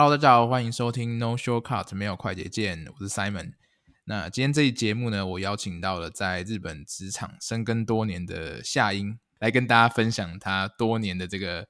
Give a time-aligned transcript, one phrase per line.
[0.00, 3.54] Hello，大家好，欢迎收听 No Shortcut 没有快捷键，我是 Simon。
[4.04, 11.66] 那今天这一节目呢，我邀请到了在日本职场深耕多年的夏英，来跟大家分享他多年的这个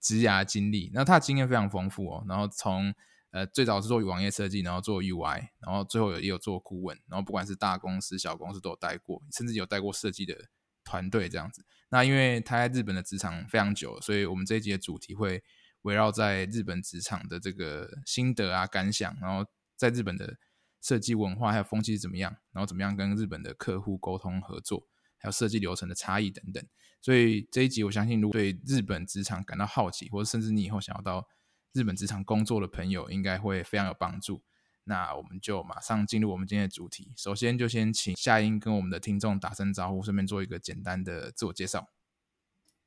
[0.00, 0.92] 职涯经历。
[0.94, 2.94] 那他的经验非常丰富哦，然后从
[3.32, 10.36] 呃最早是做网页设计，然后做 UI，然后最后也有做顾问，然后不管是大公司、小公司都有带过，甚至有带过设计的
[10.84, 11.64] 团队这样子。
[11.88, 15.42] 那因为他在日本的职场非常久，所以我们这一集的主题会。
[15.82, 20.36] 围绕在日本职场的这个心得啊、感想，然后在日本的
[20.80, 26.64] 设计文化还有风气怎么样，然后怎么样跟日本的客户沟通合作，还有设计流程的差异等等。
[27.00, 31.28] 所以这一集我相信，如果对日本职场感到好奇，或者甚至你以后想要到
[31.72, 34.42] 日本职场工作的朋友，应该会非常有帮助。
[34.84, 37.12] 那我们就马上进入我们今天的主题。
[37.16, 41.88] 首先就先请夏英跟我们的听众打声招呼，顺便做一个简单的自我介绍。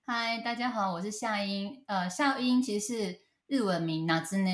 [0.08, 1.84] 嗨，大家好，我是夏英。
[1.88, 4.52] 呃，夏英其实是日文名，那字呢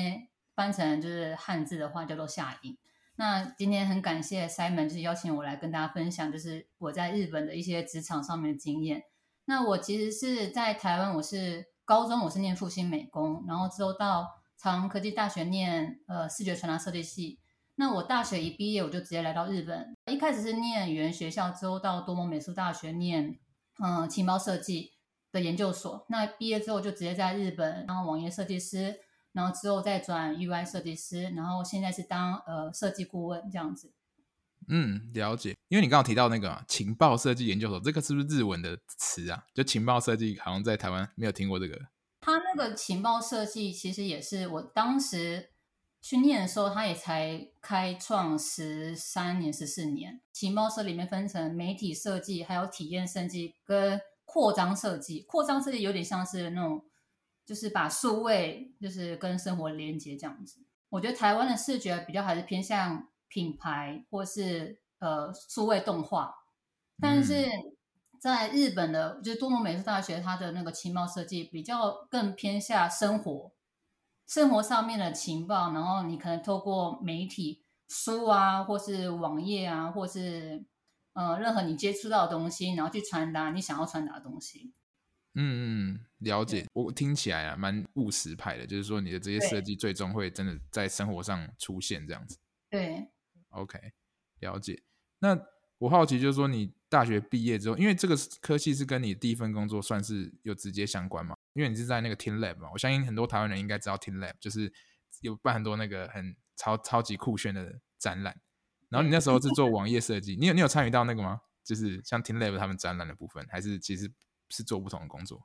[0.54, 2.78] 翻成就是汉字的话叫做夏英。
[3.16, 9.02] 那今天很感谢 Simon 就是邀请我来跟大家分享，就是我在日本的一些职场上面的经验。
[9.44, 17.38] 那我其实是在台湾，我是高中我是念复兴美工，然后之后到长荣科技大学念呃视觉传达设计系。
[17.74, 23.38] 那我大学一毕业我就直接来到日本，一开始是念语言学校，之后到多摩美术大学念
[23.84, 24.91] 嗯、情报设计。
[25.32, 29.00] 的研究所，那毕业之后就直接在日本当网页设计师，
[29.32, 33.94] 然后之后再转 UI 设计师，然后现在是当呃设计顾问这样子。
[34.68, 35.56] 嗯，了解。
[35.68, 39.44] 因为你刚刚提到那个情报设计研究所，这个是不是日文的词啊？
[39.54, 41.80] 就情报设计好像在台湾没有听过这个。
[42.20, 45.48] 他那个情报设计其实也是我当时
[46.02, 50.20] 去念的时候，他也才开创十三年、十四年。
[50.30, 53.98] 情报社里面分成媒体设计，还有体验设计跟。
[54.32, 56.82] 扩张设计，扩张设计有点像是那种，
[57.44, 60.64] 就是把数位就是跟生活连接这样子。
[60.88, 66.34] 我觉得台湾的视觉比较还是偏向品牌或是呃数位动画，
[66.98, 67.46] 但是
[68.18, 73.52] 在日本的，就是多摩美术大学，它的那个情报设计比较更偏向生活，
[74.26, 80.64] 生活上面的情报，然后你可能透过媒体书啊，或是网页啊，或是。
[81.14, 84.72] 呃，任何你接触到的东西，然后去传达你想要传达的东西。
[85.34, 86.66] 嗯嗯，了解。
[86.72, 92.38] 我听起来啊，蛮务实派的，就是说你的这些设计最终会真的在生活上出现这样子。
[92.68, 93.08] 对。
[93.50, 93.78] OK，
[94.40, 94.82] 了解。
[95.18, 95.38] 那
[95.78, 101.34] 我好奇就是说，你大学毕业之后，因为这个科系是跟你第一份工作算是有直接相关嘛？
[101.54, 104.72] 因为你是在那个 teamLab 嘛，我相信很多台湾人应该知道 teamLab，就是
[105.20, 108.40] 有办很多那个很超超级酷炫的展览。
[108.92, 111.40] 然后你那时候是做网页设计，你有你有参与到那个吗？
[111.64, 114.12] 就是像 teamLab 他们展览的部分，还是其实
[114.50, 115.40] 是做不同的工作？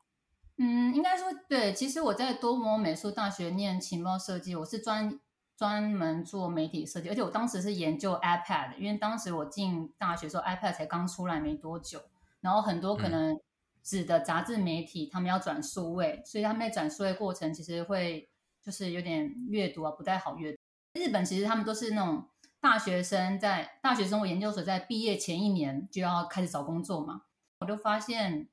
[0.57, 1.71] 嗯，应该说对。
[1.71, 5.17] 其实我在多摩美术大学念情报设计，我是专
[5.55, 12.01] 专门做媒体设计，而且我当时是研究 iPad，因为当时我进大学的时候 iPad 才刚出来没多久，
[12.41, 13.39] 然后很多可能
[13.81, 18.29] 纸的杂志媒体、嗯、他们要转数位，所以他们在转数位过程其实会
[18.61, 20.57] 就是有点阅读啊不太好阅读。
[20.93, 22.27] 日本其实他们都是那种。
[22.59, 27.21] 大学生在大学生活研究所，在毕业前一年就要开始找工作嘛，
[27.59, 28.49] 我就发现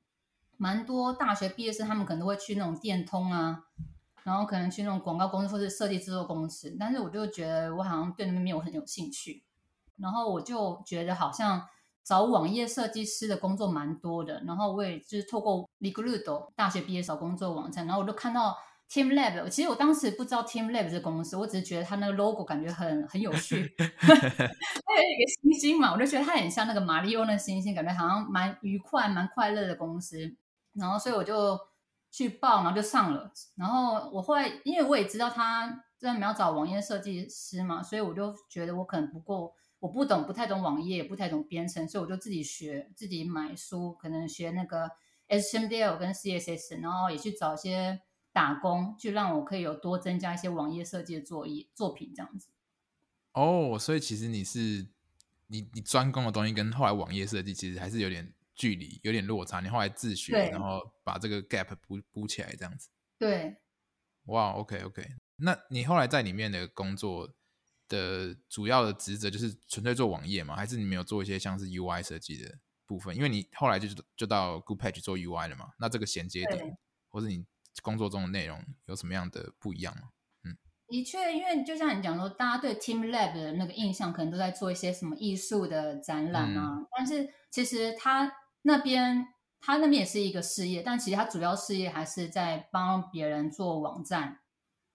[0.57, 3.65] 蛮多大学毕业生，他们可能都会去那种电通啊，
[4.23, 9.43] 然后可能去那种广告公司或者设计制作公司，但是我就觉得我好像对那边没有很有兴趣，
[9.97, 11.67] 然后我就觉得好像
[12.03, 18.55] 找网页设计师的工作蛮多的，然后我也就是透过 Recruit 大学毕业找工作网站，然后我就看到。
[18.89, 30.35] teamLab，其实我当时不知道 teamLab 这个公司，我只是觉得它那个 logo 感觉很很有趣 它有一个星星嘛，我就觉得它很像那个马里奥那星星，感觉好像蛮愉快、蛮快乐的公司。
[30.73, 31.59] 然后所以我就
[32.11, 33.31] 去报，然后就上了。
[33.55, 44.91] 然后我后来，因为我也知道他在没有找网页设计师嘛，所以我就觉得我可能不够，我不懂，不太懂网页，也不太懂编程，所以我就自己学，自己买书，可能学那个
[45.27, 48.01] HTML 跟 CSS，然后也去找一些。
[48.35, 52.49] 打工就让我可以有多增加一些网页设计的作业作品这样子。
[53.31, 54.89] 哦，所以其实你是
[55.47, 59.61] 你你专攻的东西跟后来网页设计其实还是有点距离，有点落差。
[59.61, 62.89] 你后来自学，然后把这个 gap 补补起来这样子。
[63.17, 63.55] 对。
[64.25, 65.07] 哇，OK OK。
[65.37, 67.33] 那你后来在里面的工作
[67.87, 70.57] 的主要的职责就是纯粹做网页吗？
[70.57, 73.15] 还是你没有做一些像是 UI 设计的部分？
[73.15, 75.69] 因为你后来就就到 Goodpatch 做 UI 了嘛。
[75.79, 76.77] 那这个衔接点，
[77.07, 77.45] 或是你。
[77.81, 80.09] 工作中的内容有什么样的不一样吗？
[80.43, 80.57] 嗯，
[80.87, 88.31] 的确，因为就像你讲说，大家对 teamLab 的那个印象可能都在做一些什么艺术的展览啊，嗯、但是其实他
[88.61, 89.27] 那边
[89.59, 94.39] 他那边也是一个事业，但其实他主要事业还是在帮别人做网站，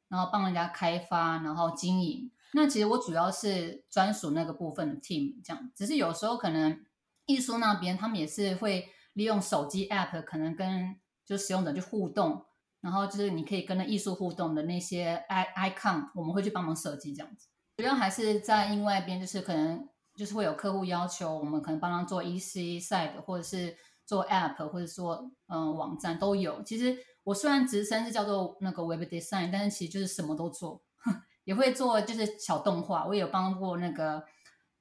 [0.08, 2.30] 然后帮人家开发，然后经营。
[2.52, 5.70] 那其实我主要是专属那个部分的 team，这样。
[5.74, 6.84] 只是有时候可能
[7.26, 12.44] 艺术那边他们也是会利用手机 app，可能跟就使用者去互动，
[12.80, 17.48] 然后就是你可以跟那艺术互动的那些 i icon，我们会去帮忙设计这样子。
[17.76, 26.62] 主要还是在另外一边，就是可能就是会有客户要求，我们可能帮他做 EC site，或者是做 app，或者说嗯网站都有。
[26.62, 30.82] 其实我虽然职称是叫做那个 web design，但是其实就是什么都做。
[31.44, 34.22] 也会做就是小动画，我也有帮过那个，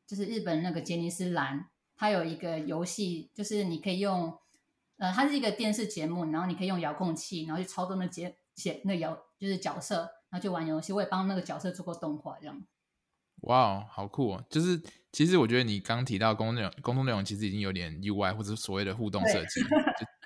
[0.06, 1.66] 就是日本那个杰尼斯兰，
[1.96, 4.38] 他有一个游戏，就是你可以用，
[5.00, 10.94] 呃，它是一个电视节目，然后你可以用遥控器，然后去操作那节写那遥，就是角色，然后去玩游戏。
[10.94, 12.64] 我也帮那个角色做过动画，这样。
[13.42, 14.46] 哇哦，好酷哦！
[14.50, 14.80] 就是
[15.12, 19.62] 其实我觉得你刚提到工作内容，工作内容其实已经有点 UI 或者所谓的互动设计，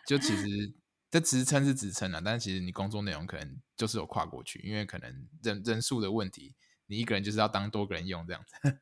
[0.06, 0.74] 就就其实。
[1.14, 6.56] 这职称是职称啊，但是其实你工作内容可能就是有跨过去，因为可能人人数的问题，
[6.88, 8.80] 你一个人就是要当多个人用这样子。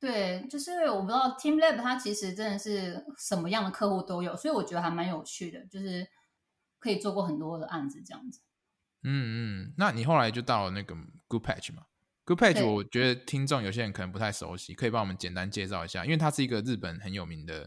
[0.00, 6.06] 对，就是我不知道 TeamLab 它其实真的是什么样的客户都有，所以我觉得还蛮有趣的，就是
[6.78, 8.40] 可以做过很多的案子这样子。
[9.02, 10.94] 嗯嗯，那你后来就到了那个
[11.28, 11.84] Goodpatch 嘛
[12.24, 17.66] ？Goodpatch 我觉得听众有些人可能不太熟悉，可以帮我们简单介绍一下，因为它是一个日本很有名的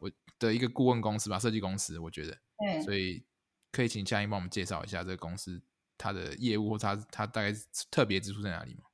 [0.00, 2.38] 我的一个顾问公司吧，设计公司，我觉得。
[2.58, 3.26] 对，所以。
[3.74, 5.60] 可以请佳音帮我们介绍一下这个公司
[5.98, 7.52] 它的业务，或它它大概
[7.90, 8.84] 特别之处在哪里吗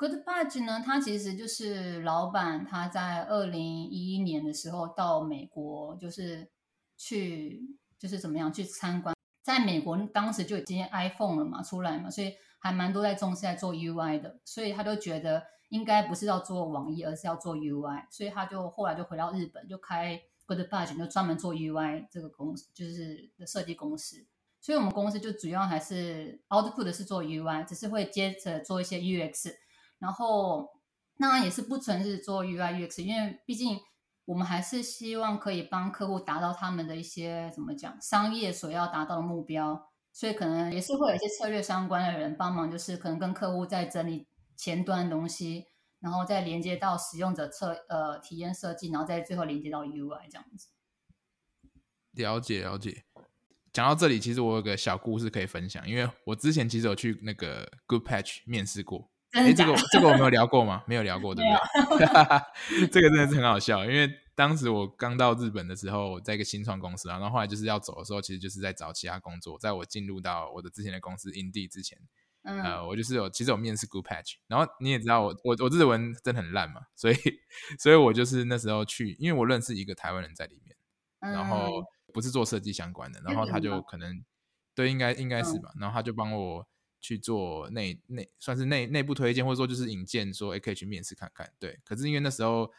[0.00, 6.50] ？Goodpatch 呢，它其实就是老板他在二零一一年的时候到美国，就是
[6.96, 7.60] 去
[7.98, 20.22] 就是怎么样去参观，在美国当时就已经 iPhone 了嘛出来嘛，所以还蛮多在重视在做 UI 的，所以他都觉得应该不是要做网页，而是要做 UI，所以他就后来就回到日本就开。
[20.46, 24.26] Goodpatch 就专门做 UI 这个公司，就是的设计公司，
[24.60, 29.52] 所以我们公司就主要还是 output 是做 UI，只是会接着做一些 UX，
[30.00, 30.68] 然后
[31.18, 33.78] 那也是不纯是做 UI UX，因为毕竟
[34.24, 44.26] 我们还是希望可以帮客户达到他们的一些怎么讲商业所要达到的目标，所以可能也是会有一些策略相关的人帮忙，就是可能跟客户在整理
[44.56, 45.66] 前端的东西。
[46.02, 50.70] 然后再连接到使用者测呃体验设计，然后再最后连接到 UI 这样子。
[52.12, 53.04] 了解了解。
[53.70, 59.10] 讲到这里，其实我有个小故事可以分享，因为我之前其实有去那个 Goodpatch 面试过。
[59.32, 60.82] 哎，这个这个我没有聊过吗？
[60.86, 62.06] 没有聊过，对不对？
[62.90, 69.58] 这个真的是很好笑，因为当时我刚到日本的时候，在一个新创公司啊，然后后来就是要走的时候，其实就是在找其他工作。
[69.58, 71.98] 在我进入到我的之前的公司 Indeed 之前。
[72.42, 77.14] 嗯、呃，我就是有，其实有面试 Goodpatch，然后你也知道我我我日文真的很烂嘛，所以
[77.78, 80.74] 所以我就是那时候去，因为我认识一个台湾人在里面，
[81.34, 81.84] 然后
[82.14, 84.24] 不是做设计相关的，然后他就可能
[84.74, 86.66] 对，应该应该是吧，然后他就帮我
[87.00, 92.70] 去做内内算是内内部推荐，或者说就是引荐，说诶可以去面试看看，对，可是因为那时候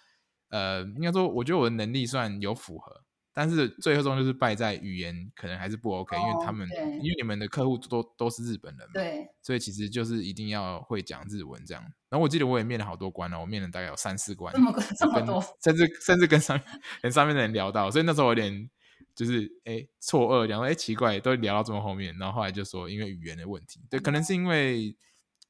[0.49, 3.03] 呃，应该说我觉得我的能力算有符合。
[3.33, 6.67] 但是最后终就是败在语言可能还是不 OK，、oh, 因为他们
[7.01, 11.81] 因为你们的客户都都是日本人嘛，对，所以其实就是一定要会讲日文这样。
[12.09, 16.59] 然后我记得我也面了好多关了，我面了大概有三四关，这么这么多，甚至甚至跟上
[17.01, 18.69] 跟上面的人聊到，所以那时候有点
[19.15, 24.95] 就是哎错愕，然后哎奇怪都聊到这么后面，然后后来就说因为语言的问题，对，可能是因为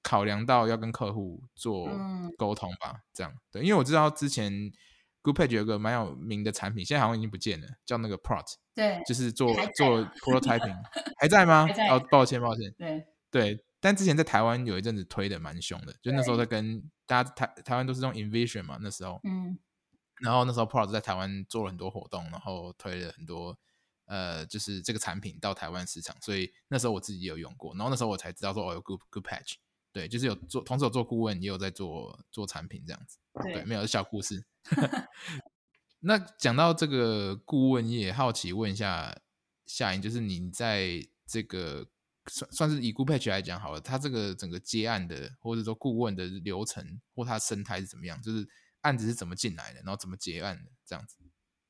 [0.03, 1.89] 考量到要跟客户做
[2.38, 3.34] 沟通吧，嗯、这样。
[3.51, 4.72] 对，因为我知道之前。
[5.24, 10.75] Goodpatch 有个蛮有名的产品，现在好像已经不见了，叫那个 Prot，对，就是做做 prototyping，
[11.20, 11.68] 还在吗？
[11.77, 13.06] 在哦，抱歉抱歉，对。
[13.30, 19.60] 对，但之前在台湾有一阵子推的蛮凶的，就那时候在跟大家台台湾都是用 InVision 嘛，那时候，嗯，
[20.21, 23.57] 然后那时候 Prot 在台湾做了很多活动，然后推了很多
[24.05, 29.55] 呃，就是这个产品到台湾市场，所以那时候我自己也有用过，然后那时候我才知道说哦，有 Good Goodpatch。
[29.93, 33.17] 对，就是有做，同时有做顾问，也有在做做产品这样子。
[33.43, 34.45] 对，对没有小故事。
[35.99, 39.19] 那讲到这个顾问业，好奇问一下
[39.65, 41.85] 夏莹，就是你在这个
[42.27, 48.21] 算算是以 Goodpatch 来讲好了，它这个整个接案的，或者说顾问的流程或它生态是怎么样？
[48.21, 48.47] 就是
[48.81, 51.17] 案子是怎么进来的，然后怎么结案的这样子。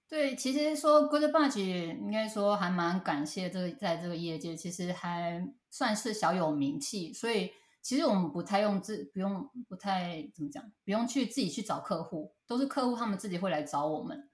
[0.09, 7.51] 对，其实说 Good Bunch 应该说还蛮感谢这个在这个业界，其实还算是小有名气，所以。
[7.83, 14.29] 其实我们不太用自，不用不太怎么讲，不用去自己去找客户，都是客户他们自己会来找我们。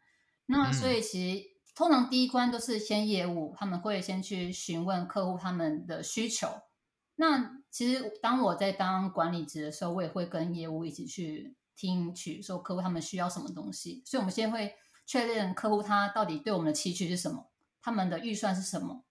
[0.48, 6.50] 那所以其实通常第一关都是先业务，他们会先去询问客户他们的需求。
[7.16, 14.04] 那其实当我在当管理职的时候，我也会跟业务一起去听取，说客户他们需要什么东西。
[14.06, 17.50] 所以我们先会确认客户他到底对我们的期许是什么，
[17.82, 19.06] 他们的预算是什么。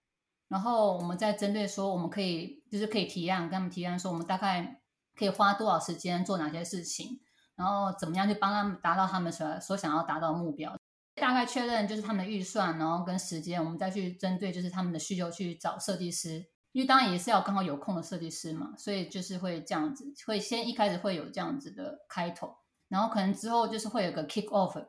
[0.49, 4.81] 然后我们再针对说，我们可以就是可以提案，跟他们提案说，我们大概
[5.15, 7.19] 可以花多少时间做哪些事情，
[7.55, 10.77] 然后怎么样去帮他们达到他们所所想要达到目标。
[11.15, 16.45] 大概确认就是他们的预算，然后跟时间，我们再去针对就是他们的需求去找设计师。
[16.77, 22.55] 因为当然也是要刚好有空的设计师嘛，所以就是会这样子，会先一开始会有这样子的开头，
[22.87, 24.85] 然后可能之后就是会有个 kick off，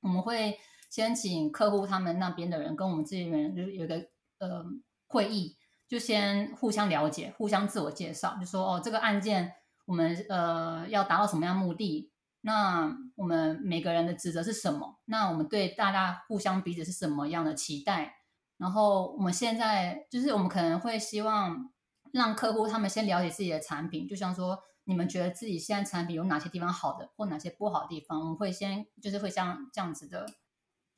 [0.00, 0.58] 我们会
[0.90, 3.94] 先请客户他们那边的人跟我们这边人就是有个
[4.40, 4.64] 呃
[5.06, 9.52] 会议，就先互相了解，互相自我介绍，就说哦这个案件
[9.84, 18.16] 我们呃要达到什么样目的，那我们每个人的职责是什么，那我们对大家互相彼此是什么样的期待。
[18.58, 21.72] 然后我们现在就是我们可能会希望
[22.12, 30.26] 让客户他们先了解自己的产品，就像说你们觉得自己现在产品有哪些地方好的，或哪些不好的地方，我们会先就是会像这样子的，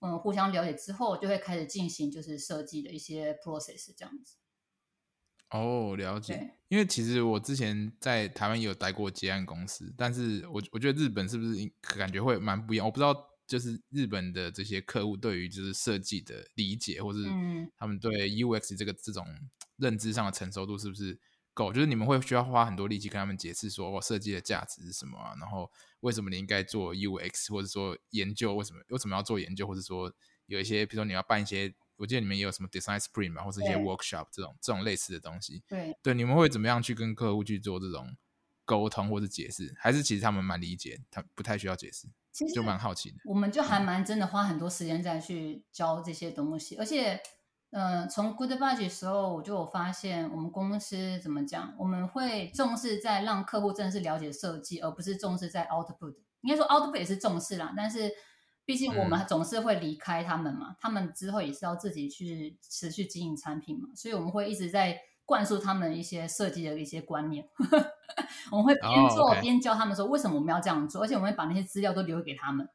[0.01, 4.37] 嗯，互相了解之后，就会开始进行就是设计的一些 process 这样子。
[5.51, 6.55] 哦，了解。
[6.69, 11.55] 因为其实我之前在台湾也有待过接案公司，但是我我觉得日本是不是
[11.99, 12.87] 感觉会蛮不一样？
[12.87, 13.30] 我不知道。
[13.51, 17.25] 就是日本的这些客户对于就是设计的理解，或是
[17.77, 19.27] 他们对 UX 这个这种
[19.77, 21.19] 认知上的成熟度是不是
[21.53, 21.73] 够？
[21.73, 25.35] 就是你们会需要花很多力气跟他们解释说，哦，设计的价值是什么啊？
[25.41, 30.15] 然后为什么你应该做 UX，或者说研究为什么为什么要做研究，或者说
[30.47, 35.65] 有一些，比如说你要办一些，我记得你们也有什么 Design Sprint 嘛，或是一些 Workshop 这种这种类似的东西。
[35.67, 38.17] 对对，你们会怎么样去跟客户去做这种
[38.71, 39.75] 沟通或者解释？
[39.77, 42.07] 还是其实他们蛮理解，他不太需要解释？
[42.31, 47.21] 其实就蛮好奇的，我们就还蛮真的花很多时间在去教这些东西，而且，
[47.71, 56.15] 嗯、呃，从 Goodbudget 时候我就有发现，我们公司怎么讲，我们会重视在让客户真的是了解设计，而不是重视在 output。
[56.43, 58.09] 应该说 output 也是重视啦，但是
[58.65, 65.01] 毕竟我们总是会离开他们嘛，嗯、他们之后也是要自己去持续经营产品嘛，所以我们会一直在。
[65.31, 67.49] 灌输他们一些设计的一些观念，
[68.51, 72.69] 我们会边做边教他们说为什么我们要这样做，而且我们会把那些资料都留给他们。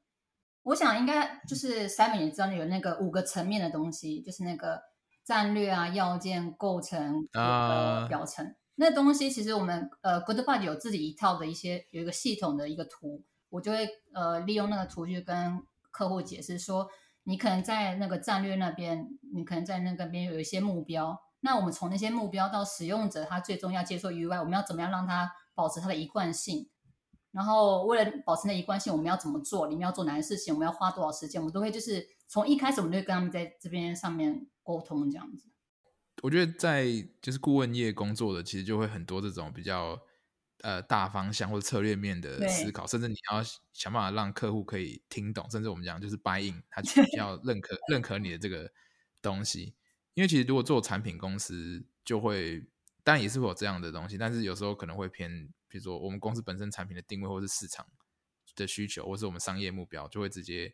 [0.64, 4.82] 我想应该就是 Simon 也知道有那个五个层面的东西，就是那个
[5.26, 8.46] 战略啊、要件、构成、呃、表层。
[8.46, 8.56] Uh...
[8.76, 16.88] 那东西其实我们呃 Goodbudget 有自己一套的一些有一个系统的一个图，我就会呃利用那个图去跟客户解释说，
[17.26, 21.20] 你可能在那个战略那边，你可能在那个边有一些目标。
[21.46, 26.68] 那我们从那些目标到使用者他最终要接受 UI，我们要怎么样让他保持他的一贯性？
[27.30, 29.68] 然后为了保持那一贯性，我们要怎么做？
[29.68, 30.52] 里面要做哪些事情？
[30.52, 31.40] 我们要花多少时间？
[31.40, 35.48] 我们都会就是从一开始，我们就会跟他们在这边上面沟通这样子。
[36.24, 36.88] 我觉得在
[37.22, 40.00] 就是顾问业工作的，其实就会很多这种比较
[40.64, 46.82] 呃大方向或者策略面的思考，甚至你要想办法让客户可以听懂，甚至我们讲就是 buy in，他
[47.16, 48.72] 要认可认可你的这个
[49.22, 49.76] 东西。
[50.16, 52.66] 因为其实如果做产品公司，就会
[53.04, 57.86] 当然也是会有这样的东西，但是有时候可能会偏，比如说我们公司本身产品的定位，或是市场
[58.56, 60.74] 的需求，或是我们商业目标，就会直接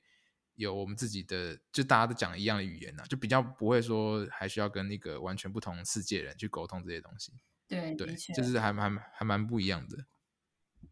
[0.56, 7.34] 有我们自己的，就大家都讲一样的语言呐、啊，就比较不会说还需要跟那个完全不同世界人去沟通这些东西。
[7.68, 10.06] 对对，就是还还还蛮不一样的。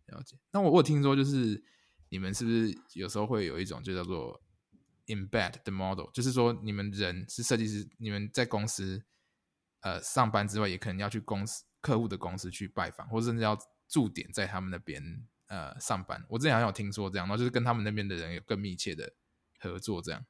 [0.08, 0.38] 了解。
[0.52, 1.64] 那我我听说就是
[2.10, 4.42] 你们是不是有时候会有一种就叫做
[5.10, 9.04] embed the model，就是说你们人是设计师，你们在公司
[9.82, 15.04] 呃上班之外，也可能要去公司客户的公司去拜访，或者甚至要驻点在他们那边
[15.48, 16.24] 呃上班。
[16.30, 19.12] 我之前好像有听说这样，然后就是跟他们那边的人有更密切的
[19.60, 20.26] 合作这样。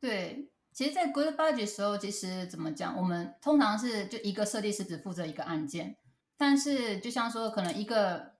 [0.00, 5.96] 对，其实，在 Goodbudget 的时候，其实怎么讲，我们通常是就一个设计师只负责一个案件，
[6.36, 8.34] 但是就像说，可能一个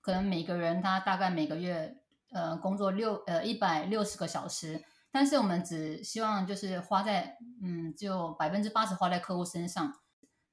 [0.00, 1.96] 可能每个人他大概每个月
[2.30, 4.82] 呃工作六呃一百六十个小时。
[5.12, 10.00] 但是我们只希望就是花在，嗯，就百分之八十花在客户身上。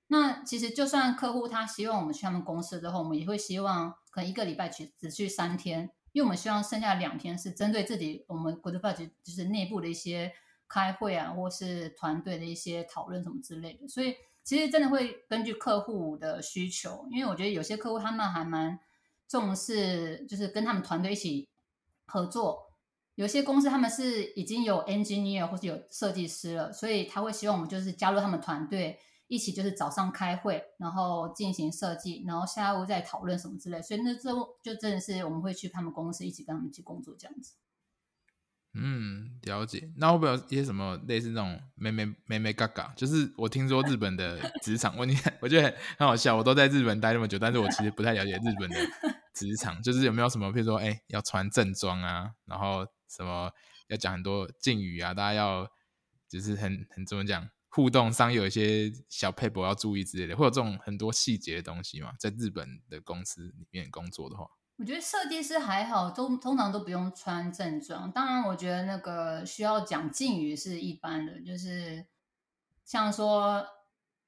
[0.08, 10.34] 那其实就算客户他希望我们去他们公司之后，我们也会希望可能一个礼拜去只去三天，因为我们希望剩下两天是针对自己我们 g o o d b y 就是内部的一些
[10.68, 13.88] 开会啊，或是团队的一些讨论什么之类的。
[13.88, 18.78] 所以其实真的会根据客户的需求，因为我觉得有些客户他们还蛮
[19.28, 21.48] 重视，就是跟他们团队一起
[22.08, 22.69] 合作。
[23.20, 28.98] 有些公司他们是已经有 engineer 或是有设计师了，所以他会希望我们就是加入他们团队，
[29.28, 33.82] 一起就是早上开会，然后进行设计，然后下午再讨论什么之类。
[33.82, 34.32] 所以那这
[34.64, 37.56] 就真的是我们会去他们公司一起跟他们一起工作这样子。
[38.74, 39.92] 嗯，了解。
[39.98, 42.90] 那会不会有一些什么类似那种眉眉眉眉角角？
[42.96, 46.38] 就是我听说日本的职场，我 你我觉得很好笑。
[46.38, 48.78] 我都在日本待那么久，但是我其实不太了解日本的
[49.34, 53.52] 职场，就是有没有什么，比如说哎，要穿正装啊，然后什么
[53.88, 55.68] 要讲很多敬语啊，大家要
[56.28, 62.14] 就是很很怎么讲，互动上有一些小撇步要注意之类的，会有这种很多细节的东西嘛？
[62.20, 64.48] 在日本的公司里面工作的话，
[64.78, 68.12] 我觉得设计师还好，都通常都不用穿正装。
[68.12, 72.06] 当然，我觉得那个需要讲敬语是一般的，就是
[72.86, 73.66] 像说，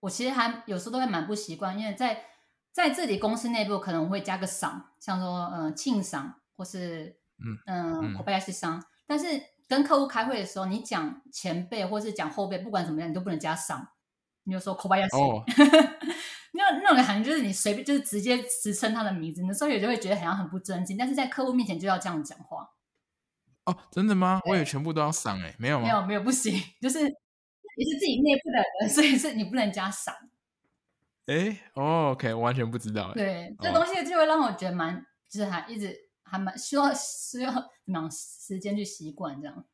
[0.02, 2.26] 我其实还有时候都会蛮不习惯，因为在
[2.72, 9.26] 在这里公司内部可能会加个赏，像说嗯庆赏或是嗯嗯口碑是赏，但是
[9.68, 13.88] 跟客户开会的时候，你讲前辈或是讲后辈，不管怎么样，你都不能加赏，
[14.44, 15.18] 你就说口碑要写。
[16.54, 22.70] 那那种感觉就是你随便就是直接直称他的名字，有时候也就会觉得好像很不尊敬，但是在客户面前就要这样讲话。
[23.64, 24.42] 哦，真的吗？
[24.46, 25.86] 我也全部都要赏哎，没有吗？
[25.86, 30.14] 没有没有不行，就是你是自己内部的人，所以是你不能加赏。
[31.28, 33.14] 哎，哦，OK，我完全不知道。
[33.14, 35.96] 对，这东西就会让我觉得蛮，就是还一直
[36.32, 39.66] 还蛮需要需要怎么样时间去习惯这样。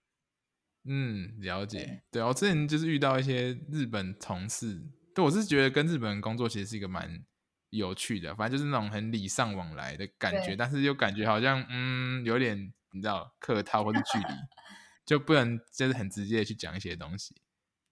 [0.85, 2.01] 嗯，了解。
[2.09, 4.81] 对，我之前就是遇到一些日本同事。
[5.13, 7.23] 对，我是觉得跟日本人工作其实是一个蛮
[7.69, 14.33] 有趣的，反正就是那种很礼尚往来的感觉，但是又感觉好像嗯有点你知道客套或者距离，
[15.05, 17.35] 就不能就是很直接的去讲一些东西。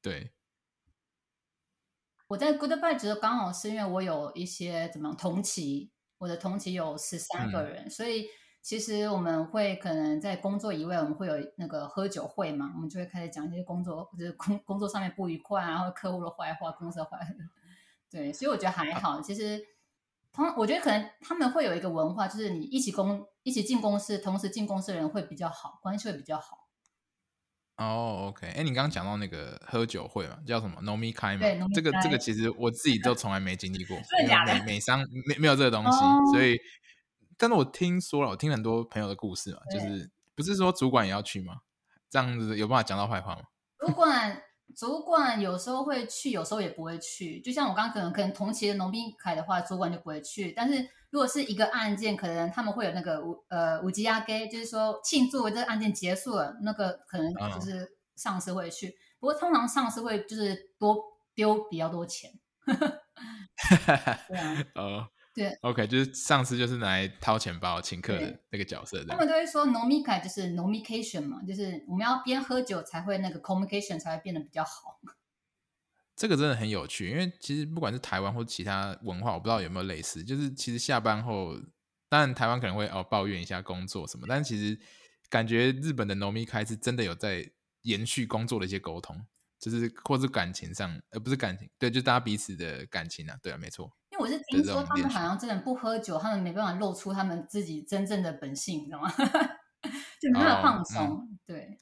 [0.02, 0.32] 对，
[2.30, 8.28] 我在 Goodbyte 觉得刚好是因为我有一些怎么样同期，我的同期有十三个人，嗯，所以。
[8.66, 17.26] 其实我们会可能在工作以外，我们会有那个喝酒会嘛，我们就会开始讲一些工作，就是工工作上面不愉快啊，然后客户的坏话、公司的坏话。
[18.10, 19.22] 对，所以我觉得还好。
[19.22, 19.62] 其实，
[20.34, 26.68] 同我觉得可能他们会有一个文化，就是你一起工一起进公司，同时进公司的人会比较好，关系会比较好。
[27.78, 31.42] 哦、oh，OK，哎，你刚刚讲到那个喝酒会嘛，叫什么 Nomikai 嘛？
[31.42, 34.56] 对，这个这个其实我自己都从来没经历过， 真的假的？
[34.56, 36.34] 美美商没没有这个东西，oh.
[36.34, 36.60] 所以。
[37.38, 41.56] 但是我听说了，我听很多朋友的故事嘛，就是不是说主管也要去吗？
[42.10, 43.42] 这样子有办法讲到坏话吗？
[43.80, 44.42] 主管
[44.76, 47.42] 主管有时候会去，有时候也不会去。
[47.42, 50.52] 就像我刚刚可能可能同期的农兵凯的话，主管就不会去。
[50.54, 58.88] 但是如果是一个案件，可能他们会有那个呃五级押给，就是说庆祝这个案件结束了，那个可能就是上司会去。
[58.88, 60.98] 嗯、不过通常上司会就是多
[61.36, 62.32] 丢比较多钱。
[64.28, 64.64] 对啊。
[64.76, 65.08] 哦。
[65.36, 69.04] 对，OK，就是上司就是拿来掏钱包请客的那个角色。
[69.04, 75.02] 他们都会说 nomikai 就是 nomication 嘛，就是我们要边喝酒才会那个 communication 才会变得比较好。
[76.16, 81.54] 这个真的很有趣，因为其实不管是台湾或其他文化，我不知道有没有类似，就是其实下班后，
[82.08, 84.80] 当然台湾可能会哦抱怨一下工作什么，但是其实
[85.30, 89.22] 感觉日本的 nomikai 是真的有在延续工作的一些沟通，
[89.60, 93.92] 就是或是感情上，而不是感情，对，就是大家彼此的感情啊，对啊，没错。
[94.16, 99.12] 因为我是听说他们好像真的不喝酒，他们没办法露出他们自己真正的本性，你知道吗？
[100.22, 101.06] 就没办法放松。
[101.06, 101.78] 哦嗯、对。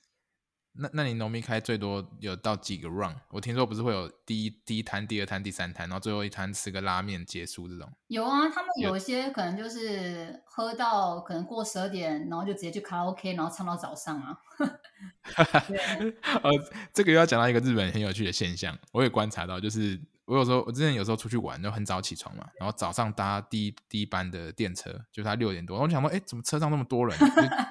[0.76, 3.16] 那那你农民开最多有到几个 round？
[3.30, 7.88] 我听说不是会有第一第一摊、第二摊、第三摊，然后最后一摊吃个拉面结束这种。
[8.08, 14.36] 有啊，他们有一些可能就是喝到可能过十二点，然后就直接去卡拉 OK，然后唱到早上啊。
[15.68, 16.52] 对呃，
[16.92, 20.02] 这个又要讲到一个日本很有趣的现象，我也观察到，就是。
[20.26, 27.18] 我有时候，我之前有时候出去玩，就很早起床嘛，然后早上搭第一第一班的电车，就他六点多，我就想说，哎，怎么车上那么多人？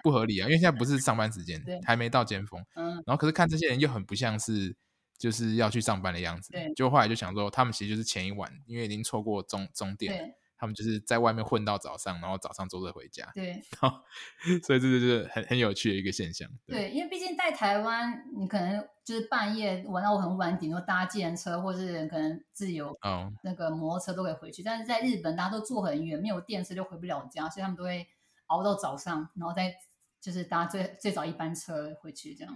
[0.03, 2.63] 不合理啊，因为现在不是上班时间，还没到尖峰。
[2.75, 2.95] 嗯。
[3.07, 4.77] 然后可是看这些人又很不像是
[5.17, 6.73] 就是要去上班的样子，对。
[6.75, 10.35] 就后来就想说，他们其实就是前一晚，因为已经错过终终点。
[10.63, 13.29] 他们就是在外面混到早上，然后早上坐车回家。
[13.35, 13.61] 对，
[14.63, 16.49] 所以这就是很很有趣的一个现象。
[16.65, 24.63] 对，对因为毕竟在台湾，你可能就是半夜玩到很晚，顶多搭计程车，或是可能自由哦那个摩托车都可以回去。
[24.63, 24.67] Oh.
[24.67, 28.07] 但是在日本，大家都坐很远，没有电车就回不了家，所以他们都会
[28.47, 29.75] 熬到早上，然后再
[30.21, 32.55] 就是搭最最早一班车回去这样。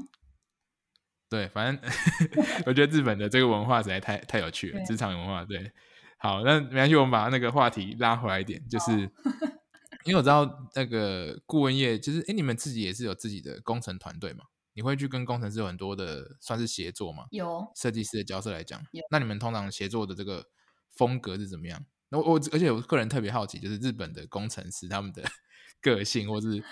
[1.29, 1.90] 对，反正
[2.66, 5.73] 我觉得日本的这个文化实在太太有趣了，职场文化对。
[6.18, 8.92] 好，那没关系，我们把那个话题拉回来一点，就是
[10.05, 14.44] 因为我知道那个顾问业，就是哎，你们自己也是有自己的工程团队嘛？
[14.72, 17.24] 你会去跟工程师有很多的算是协作吗？
[17.31, 20.46] 有设计师的角色来讲，那你们通常协作的这个
[20.90, 21.85] 风格是怎么样？
[22.09, 25.22] 那我我而且我个人特别好奇，就是日本的工程师他们的
[25.83, 26.62] 个性，或是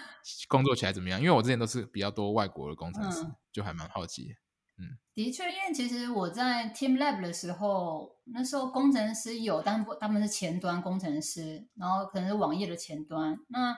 [0.48, 1.18] 工作起来怎么样？
[1.20, 4.37] 因为我之前都是比较多外国的工程师，嗯、就还蛮好奇。
[4.77, 13.39] 嗯，的确，因为其实我在 TeamLab 的时候，那时候工程师有，但不他们是前端工程师，然后可能是网页的前端。
[13.49, 13.77] 那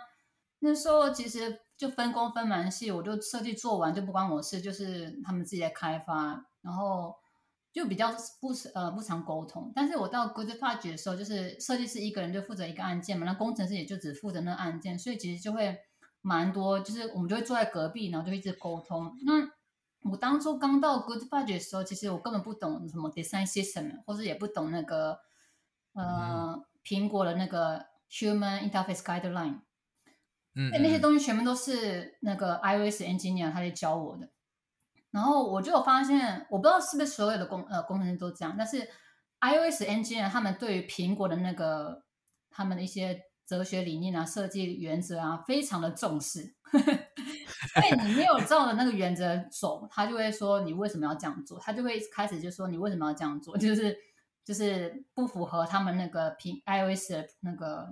[0.61, 7.15] 那时候其实就分工分蛮细，我就设计做完就不关我事，就是他们自己在开发，然后
[7.75, 9.71] 就比较不呃不常沟通。
[9.75, 15.77] 但是我到 Goodpage 的时候，就是设计师一个人就负责一个案件嘛，那工程师也就只负责那案件，所以其实就会
[16.23, 19.13] 蛮多，就是我们就会坐在隔壁，然后就一直沟通。
[19.27, 19.47] 那
[20.03, 25.19] 我当初刚到 Goodbudget 的时候，其实我根本不懂什么 design system，或者也不懂那个
[25.95, 29.61] 呃、嗯、苹果的那个 Human Interface Guideline。
[30.55, 34.31] 嗯，那些东西全部都是那个 iOS engineer 他在教我的。
[35.11, 38.81] 然后我就有发现，我不知道是不是所有的工呃工程师都这样，但是
[39.41, 42.05] iOS engineer 他们对于苹果的那个
[42.51, 46.55] 他们的一些哲学理念啊、设计原则啊，非常的重视。
[47.81, 51.59] 对你没有照着那个原则走，他就会说你为什么要这样做？
[51.61, 53.57] 他就会开始就说你为什么要这样做？
[53.57, 53.97] 就是
[54.45, 57.89] 就是不符合他们那个平 iOS 的那个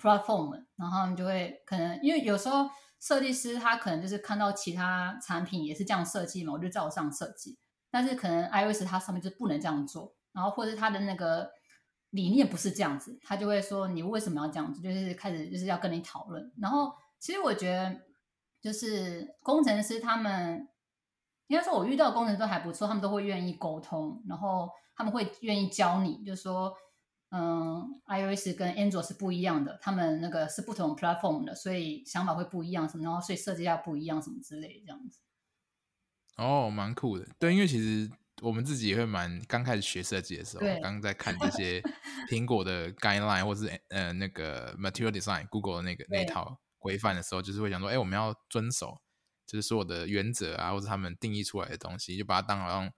[0.00, 2.68] platform，然后你就会可能因为有时候
[3.00, 7.58] 设计师他可能就是看到其他产品也是这样设计嘛，我就照上设计。
[7.90, 11.50] 但是可能 iOS 它上面就不能这样做，然后或者他的那个
[12.10, 14.82] 理念不是这样子，他就会说你为什么要这样做？
[14.82, 16.52] 就是开始就是要跟你讨论。
[16.60, 18.05] 然后其实我觉得。
[18.66, 20.68] 就是工程师，他们
[21.46, 26.74] 应该说，我遇到的工程师都还不错，他们都会愿意沟通，然后他们会愿意教你，就是说，
[27.30, 35.20] 嗯，iOS 跟 Android 是不一样的，他们那个是不同 platform 的，所以想法会不一样什么，然后所以设计要不一样什么之类这样子。
[36.36, 38.10] 哦，蛮酷的，对，因为其实
[38.42, 41.80] 我们自己也会蛮刚开始学设计的时候，刚刚在看这些
[42.28, 46.58] 苹果的 guideline 或是呃那个 Material Design，Google 的那个那套。
[46.86, 49.00] 规范的时候，就是会想说，哎、欸，我们要遵守，
[49.44, 52.92] 就是所有的原则啊，或者他们定义出来的东西，就把它当好像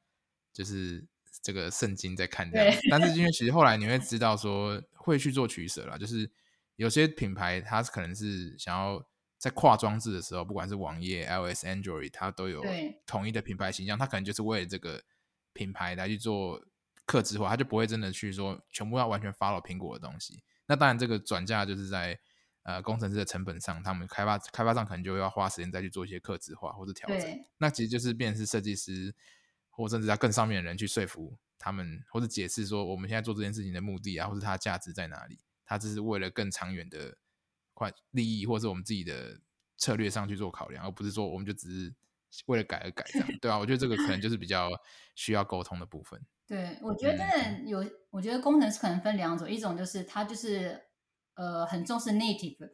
[0.53, 1.07] 就是
[1.43, 2.81] 这个圣经在看这样。
[2.91, 6.31] 但是 因为其实后来你会知道说，会去做取舍啦，就是
[6.77, 9.03] 有些品牌它可能是想要
[9.39, 12.63] 在跨装置的时候，不管是网页、iOS、Android，它都有
[13.07, 15.03] 统一的品牌形象，它可能就是为了这个
[15.55, 16.63] 品牌来去做
[17.07, 20.43] 克制化，它就不会真的去说全部要完全 follow 苹果的东西。
[20.67, 22.21] 那当然，这个转嫁就是在。
[22.69, 27.45] 呃，工程师的成本上，他们开发开发商可能就要花时间再去做一些客制化或者调整。
[27.57, 29.15] 那其实就是变成是设计师，
[29.71, 35.39] 或甚至在更上面的人去说服他们，或者解释说我们现在做这件事情的目的啊，或者它的价值在哪里？
[35.65, 37.17] 它只是为了更长远的
[37.73, 39.41] 快利益，或者是我们自己的
[39.79, 41.95] 策略上去做考量，而不是说我们就只是
[42.45, 44.69] 为了改而改这样，对啊，我觉得这个可能就是比较
[45.15, 46.21] 需要沟通的部分。
[46.47, 50.87] 对，我觉得真的有，嗯、我觉得工程师可能分两种，一种就是他就是。
[51.39, 52.73] 呃，很重视 native，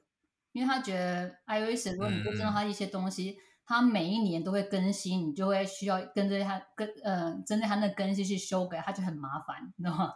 [0.53, 10.13] 因为他觉得 iOS 如果你不知道它一些东西，嗯、它每一年都会更新，你就会需要跟着它跟呃针对它那更新去修改，它就很麻烦，你知道吗？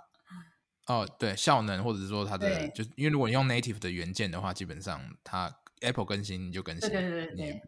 [0.86, 7.62] 哦，对，效能或者是说它的，就因为如果你用 native 的元件的话，基本上它 Apple 更新你就更新，对对对对，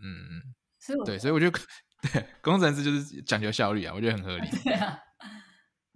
[0.00, 1.58] 嗯，所以对，所以我觉得
[2.02, 4.48] 对工程师就是讲究效率啊，我觉得很合理。
[4.62, 4.96] 对啊，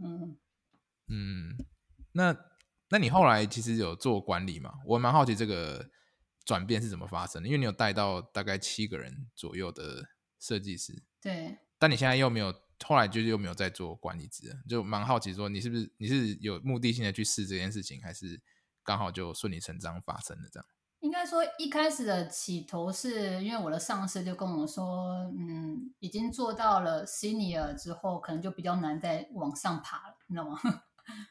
[0.03, 0.37] 嗯
[1.07, 1.57] 嗯，
[2.11, 2.48] 那。
[2.91, 4.73] 那你后来其实有做管理嘛？
[4.87, 5.89] 我蛮好奇这个
[6.45, 10.05] 转变是怎么发生的，因为你有带到大概七个人左右的
[10.39, 11.03] 设计师。
[11.21, 11.59] 对。
[11.79, 12.53] 但你现在又没有，
[12.85, 18.41] 后来就又没有在做管理职，就蛮好奇说你是不是你是有目的性的去试这件事情，还是
[18.83, 20.67] 刚好就顺理成章发生的这样？
[21.01, 30.59] 应该说一开始的起头是因为我的上司就跟我说，嗯，已经做到了 senior 之后，可能就比较难再往上爬了，你知道吗？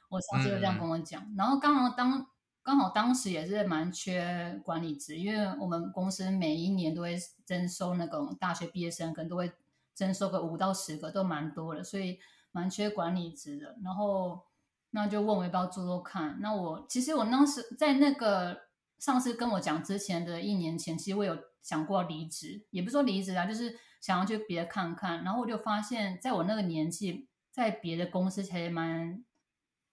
[0.09, 2.25] 我上次就这样跟我讲，嗯、然后刚好当
[2.63, 9.51] 刚好当时也是蛮缺管理职，因为我们公司每一年都会征收那种大学毕业生，可能都会
[9.95, 12.19] 征收个五到十个，都蛮多的，所以
[12.51, 13.77] 蛮缺管理职的。
[13.83, 14.43] 然后
[14.91, 16.37] 那就问我要不要做做看。
[16.41, 18.63] 那我其实我当时在那个
[18.99, 25.23] 上司跟我讲之前的一年前，其实我有想过离职，也不是说离职啊，就是想要去别的看看。
[25.23, 29.23] 然后我就发现，在我那个年纪，在别的公司其实蛮。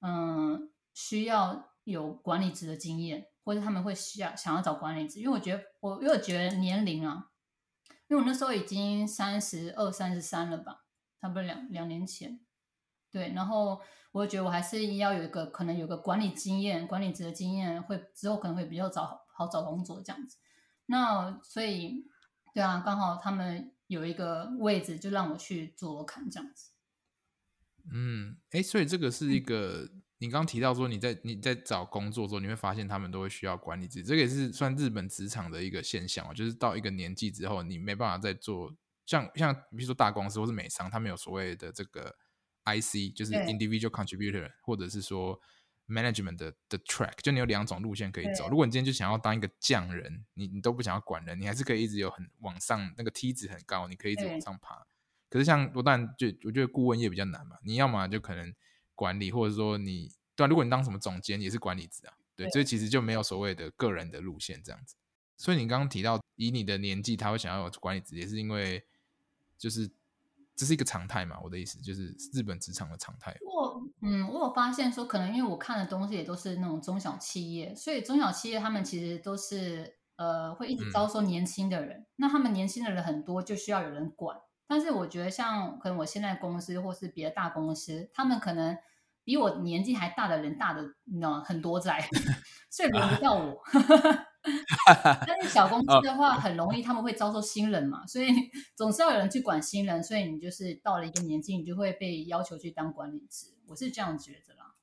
[0.07, 7.31] 嗯，需要有管理职的经验，或者他们会需要想要找管理职，因为我觉得我因为我觉得年龄啊，
[8.09, 10.85] 因为我那时候已经三十二、三十三了吧，
[11.23, 12.39] 差不多两两年前，
[13.11, 13.81] 对，然后
[14.13, 20.37] 我觉得我还是要有一个可能有个管理经验、管理职的经验，会之后可能会比较找好找工作这样子。
[20.85, 22.05] 那所以
[22.53, 26.74] 对啊，刚好他们有一个位置，就让我去做看这样子。
[27.93, 42.17] 嗯，哎，所以这个是一个，你刚刚提到说你在你在找工作的时候，你会发现他们都会需要管理自己，这个也是算日本职场的一个现象哦，就是到一个年纪之后，你没办法再做像像比如说大公司或是美商，他们有所谓的这个
[42.65, 45.39] IC，就是 individual contributor，或者是说
[45.87, 48.49] management 的的 track，就你有两种路线可以走。
[48.49, 54.87] 如果你今天就想要当一个匠人，你你都不想要管人，你还是可以一直有很往上那个梯子很高，你可以一直往上爬。
[55.35, 58.55] 可是像我当然就我觉得顾问业比较难嘛，你要么就可能
[58.95, 64.95] 管理，或者说你对啊，如果你当什么总监也是管理职啊，对，所以其实就没有所谓的个人的路线这样子。
[65.37, 68.81] 所以你刚刚提到以你的年纪他会想要有管理职，也是因为
[69.59, 69.91] 就是
[70.55, 71.37] 这是一个常态嘛？
[71.43, 73.37] 我的意思就是日本职场的常态。
[73.45, 81.99] 我嗯，我有发现说，可能因为我看的东西也都是那种中小企业，所以中小企业他们其实都是呃会一直招收年轻的人。
[81.99, 84.39] 嗯、那他们年轻的人很多，就需要有人管。
[84.67, 88.77] 但是我觉得像可能我现在公司或是别的大公司，他们可能
[89.23, 90.83] 比我年纪还大的人大的
[91.21, 92.01] 呢很多在，
[92.71, 93.63] 所以轮不到我。
[95.27, 98.29] 但是小公司的话，很容易他们会招收新人嘛，所以
[98.77, 103.47] 总是要有人去管新人，所以你就是到了一个年纪，你就会被要求去当管理职。
[103.67, 104.75] 我是这样觉得啦。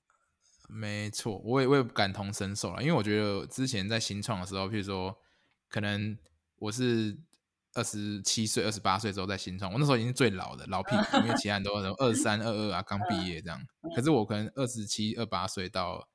[0.68, 5.16] 没错，我也我也感同身受了，因为我觉得之前在新创的时候，譬如说，
[5.70, 6.18] 可能
[6.58, 7.16] 我是
[7.74, 13.62] 二十七岁、二十八岁之后在新创，我那时候已经是最老的老屁股，因为其他人都 二十三、二二啊，刚毕业这样。
[13.96, 16.08] 可是我可能二十七、二八岁到。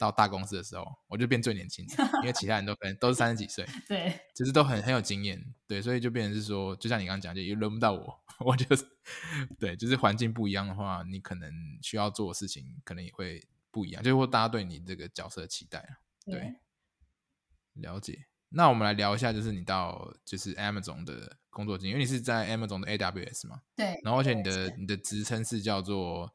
[0.00, 8.82] 到大公司的时候，我就变最年轻的，因为其他人都可能都是三十几岁， 对，就是都很很有经验，对，所以就变成是说，就像你刚刚讲，就也轮不到我， 我就是
[9.58, 15.86] 对，就是环境不一样的话，你可能需要做的事情可能也会不一样，就是说大家对你这个角色的期待，
[16.24, 16.54] 对，对，
[17.74, 18.29] 了解。
[18.50, 26.32] 那我们来聊一下，就是你到就是 Amazon 的工作经验，因为你是在 Amazon 的 AWS 嘛，对，然后而且你的你的职称是叫做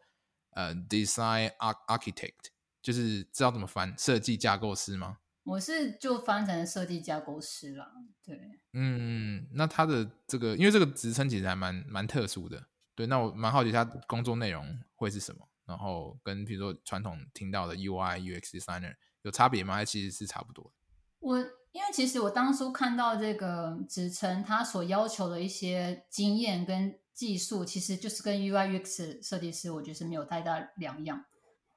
[0.52, 1.52] 呃 Design
[1.88, 2.52] Architect。
[2.82, 5.18] 就是知道怎么翻设计架构师吗？
[5.42, 7.92] 我是就翻成设计架构师了。
[8.24, 8.40] 对，
[8.74, 12.68] 嗯，那他的这个，因为这个职称其实还蛮蛮特殊的。
[12.94, 19.74] 对，那我蛮好奇他工作内容会是什么，然后跟比如说传统听到的 UI UX designer 有差别吗？
[19.74, 20.72] 还其实是差不多。
[21.18, 21.44] 我
[21.76, 31.26] 因为其实我当初看到这个职称，他所要求的一些经验跟技术，其实就是跟 UI UX 设计师，我觉得是没有太大两样。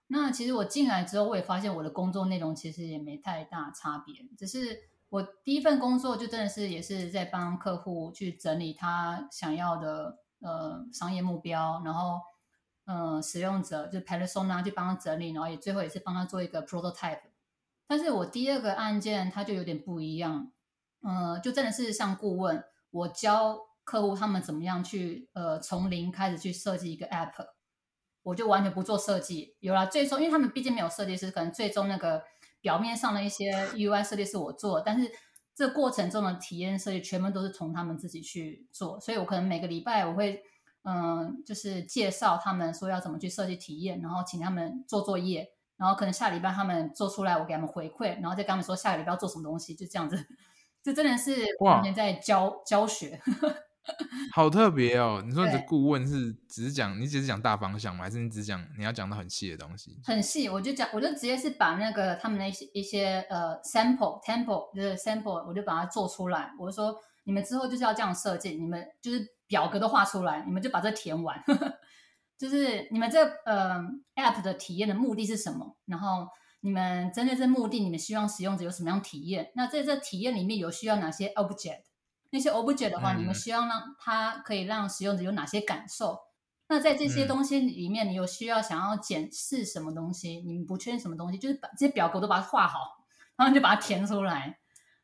[0.07, 12.21] 那其实我进来之后，我也发现我的工作内容其实也没太大差别，只是我第一份工作就真的是也是在帮客户去整理他想要的呃商业目标，然后
[12.85, 17.23] 呃使用者就 persona 去帮他整理，然后也最后也是帮他做一个 prototype。
[17.89, 20.53] 但是我第二个案件它就有点不一样，
[21.03, 27.33] 呃，就真的是像顾问，我教客户他们怎么样去呃从零开始去设计一个 app。
[28.25, 32.23] 我就完全不做设计，有了最终，因为他们毕竟没有设计师，可能最终那个
[32.61, 35.11] 表面上的一些 UI 设计是我做，但是
[35.55, 40.43] 这过程中的体验设计全部都是从他们自己去做，所以我可能每个礼拜我会，
[40.83, 50.17] 嗯，就是介绍他们说要怎么去设计体验，然后请他们做作业，然后可能下礼拜他们做出来，我给他们回馈，然后再跟他们说下个礼拜要做什么东西，就这样子，
[50.85, 53.19] 就真的是完全在教教学。
[54.35, 55.23] 好特别哦！
[55.25, 58.05] 你说你的顾问是只是讲，你只是讲大方向吗？
[58.05, 59.99] 还是你只讲你要讲到很细的东西？
[60.05, 66.53] 很细，我就讲，我就直接是把那个他们的一些一些呃 sample temple 就是 sample，我就把它做出来。
[66.59, 71.43] 我就说你们之后就是要这样设计，你们就是表格都画出来，你们就把这填完。
[72.39, 73.81] 就是你们这呃
[74.15, 75.77] app 的体验的目的是什么？
[75.87, 76.29] 然后
[76.61, 79.51] 你们针对这目的，你们希望使用者有什么样体验？
[79.55, 81.83] 那在这体验里面有需要哪些 object？
[82.31, 86.13] 那些 object 的话，你们希望让它可以让使用者有哪些感受？
[86.13, 86.21] 嗯、
[86.69, 90.41] 那在这些东西里面，你有需要想要检视什么东西？
[90.47, 92.79] 你们不确定什么东西，就是把这些表格都把它画好，
[93.37, 94.59] 然后就把它填出来。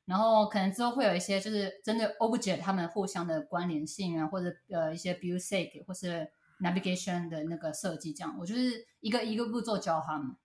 [0.05, 10.37] 然后可能之后会有一些就是针对 object 它们互相的关联性啊，或者呃一些 build sake 或是 navigation 的那个设计，这样我就是一个一个步骤教他们。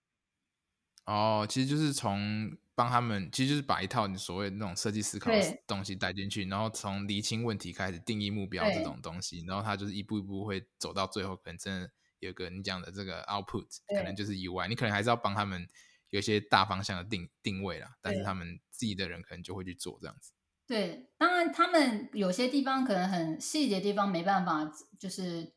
[1.06, 2.58] 哦，其实就是从。
[2.80, 15.68] 帮他们其实就是把一套你所谓的那种设计思考的东西带进去，然后从厘清问题开始定义目标这种东西，然后他就是一步一步会走到最后，可能真的有个你讲的这个 output，可能就是 UI，你可能还是要帮他们
[16.10, 20.32] 有一些大方向的定定位啦，但是他们自己的人可能就会去做这样子。
[20.66, 25.52] 对，当然他们有些地方可能很细节的地方没办法，就是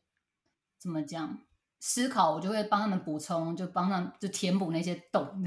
[0.83, 1.39] 怎么讲
[1.79, 5.41] 思考，我就会帮他们补充，就帮他们就填补那些洞。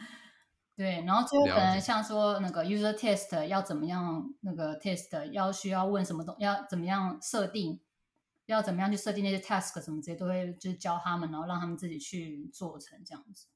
[0.76, 7.80] 对，然后最后可能像说那个 user test 要怎么样，那个 test 要需要问什么东，要怎么样设定，
[8.44, 13.46] 要怎么样去设定那些 task 什么这些都会就是教他们，然后让他们自己去做成这样子。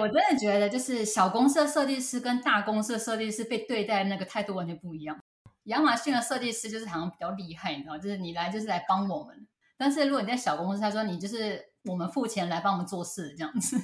[0.00, 5.20] 我真的觉得就是小公司的设计师跟大公司的设计师被对待那个态度完全不一样。
[5.64, 9.46] 亚马逊的设计师就是好像比较厉害，你知道，就是你来就是来帮我们，
[9.80, 13.78] 但是如果你在小公司，他说你就是我们付钱来帮我们做事这样子。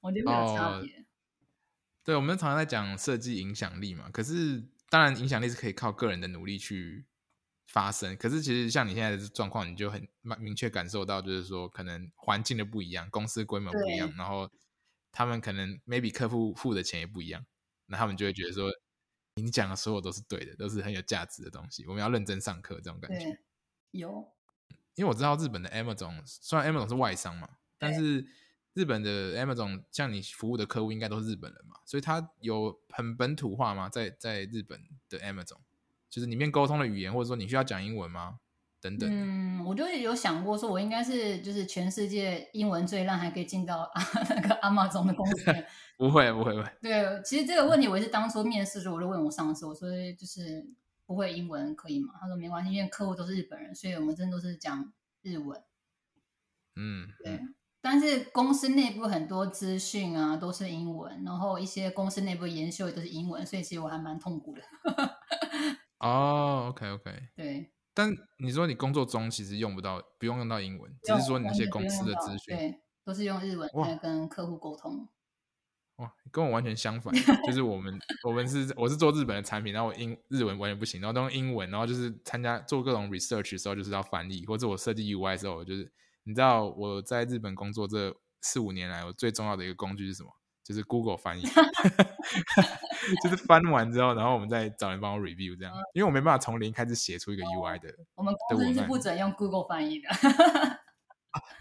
[0.00, 0.90] 我觉得没有差别。
[0.90, 1.04] 哦，
[2.02, 7.04] 对，我们常常在讲设计影响力嘛，可是当然影响力是可以靠个人的努力去
[7.66, 8.16] 发生。
[8.16, 14.50] 可是其实像你现在的状况，你就很明确感受到，就是说可能环境的不一样，公司规模不一样，然后
[15.12, 17.44] 他们可能 maybe 客户付的钱也不一样，
[17.84, 18.70] 那他们就会觉得说，
[19.34, 21.86] 你讲的所有都是对的，都是很有价值的东西。
[21.86, 23.38] 我们要认真上课，这种感觉。
[23.90, 24.32] 有。
[24.96, 28.26] 因为我知道日本的 Amazon，虽然 Amazon 是外商嘛，但是
[28.72, 33.88] 日本的 Amazon 像你服务的客户应该都是日本人嘛，所以它有很本土化吗？
[33.90, 34.80] 在在日本
[35.10, 35.58] 的 Amazon，
[36.08, 38.40] 就是里面沟通的语言，或者说你需要讲英文吗？
[38.80, 39.08] 等等。
[39.10, 43.90] 嗯，我就有想过，说我应该是就是全世界英文最烂，还可以进到
[44.30, 45.44] 那个 Amazon 的公司。
[45.98, 46.70] 不会，不会，不会。
[46.80, 50.66] 对，其实这个问题我也是当初面试的时候，我就问我上司，我说就是。
[51.06, 52.14] 不会英文可以吗？
[52.20, 54.92] 他说没关系，因为客户都是日本人，所以我们真的都是讲
[55.22, 55.62] 日文。
[56.74, 57.40] 嗯，对。
[57.80, 64.62] 但是公司内部很多资讯啊都是英文，然后一些公司内部研修也都是英文，所以其实我还蛮痛苦的。
[66.00, 67.28] 哦，OK OK。
[67.36, 67.72] 对。
[67.94, 75.08] 但你说你工作中其实用不到，不用用到英文，只是说你那些公司的资讯，对，都是用日文在跟客户沟通。
[75.96, 77.12] 哇，跟我完全相反，
[77.46, 85.90] 就是我们我们是我是做日本的产品，然后我英日文完全不行，然后都用英文，然后就是参加做各种 research 的时候就是要翻译，或者我设计 UI 的时候，就是
[86.24, 90.30] 你知道我在日本工作这四五年来，我最重要的一个工具是什么？
[90.62, 91.42] 就是 Google 翻译，
[93.22, 97.88] 就是翻完之后，然后我们再找人帮我 review 这样，因为我没办法从零开始写出一个 UI 的。
[98.16, 100.08] 我们公司是不准用 Google 翻译的。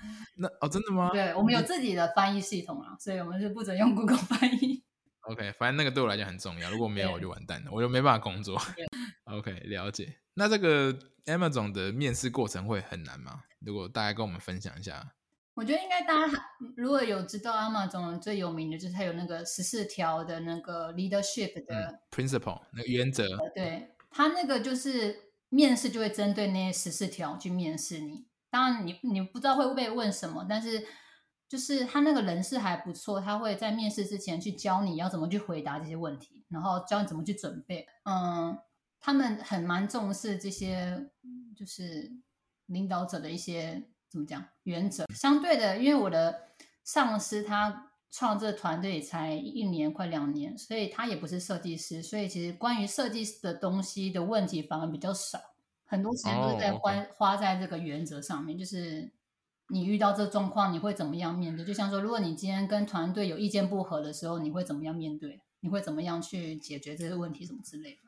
[0.37, 1.09] 那哦，真的吗？
[1.11, 4.83] 对，我们有自己的翻译系统啊，所以我们是不准用 Google 翻译。
[5.21, 8.61] OK，反正那个对我来讲很重要，如果没有我就完蛋了，我就没办法工作。
[9.25, 10.17] OK，了解。
[10.35, 10.93] 那这个
[11.25, 13.43] Amazon 的面试过程会很难吗？
[13.59, 15.13] 如果大家跟我们分享一下。
[15.55, 23.25] 我觉得应该大家如果有知道 Amazon 最有名的就是它有那个十四条的那个 leadership 的、嗯、principle 那个原则。
[23.55, 28.25] 对，它那个就是面试就会针对那十四条去面试你。
[28.55, 30.81] 当然你，你不知道会被问什么，但是
[31.49, 37.85] 就是他那个人事还不错，他会在面试之前去教你要怎么去回答这些问题，然后教你怎么去准备。
[38.05, 38.57] 嗯，
[39.01, 41.09] 他们很蛮重视这些，
[41.53, 42.09] 就是
[42.67, 45.05] 领导者的一些怎么讲原则。
[45.13, 46.43] 相对的，因为我的
[46.85, 55.41] 上司他创这个团队才一年快两年，所以他也不是设计师，所以其实关于设计师的东西的问题反而比较少。
[55.85, 57.05] 很多时间都是在花、oh.
[57.15, 59.13] 花在这个原则上面，就是
[59.69, 61.65] 你遇到这状况，你会怎么样面对？
[61.65, 65.41] 就像说，如果你今天跟团队有意见不合的时候，你会怎么样面对？
[65.61, 68.01] 你会怎么样去解决这些问题，什么之类的？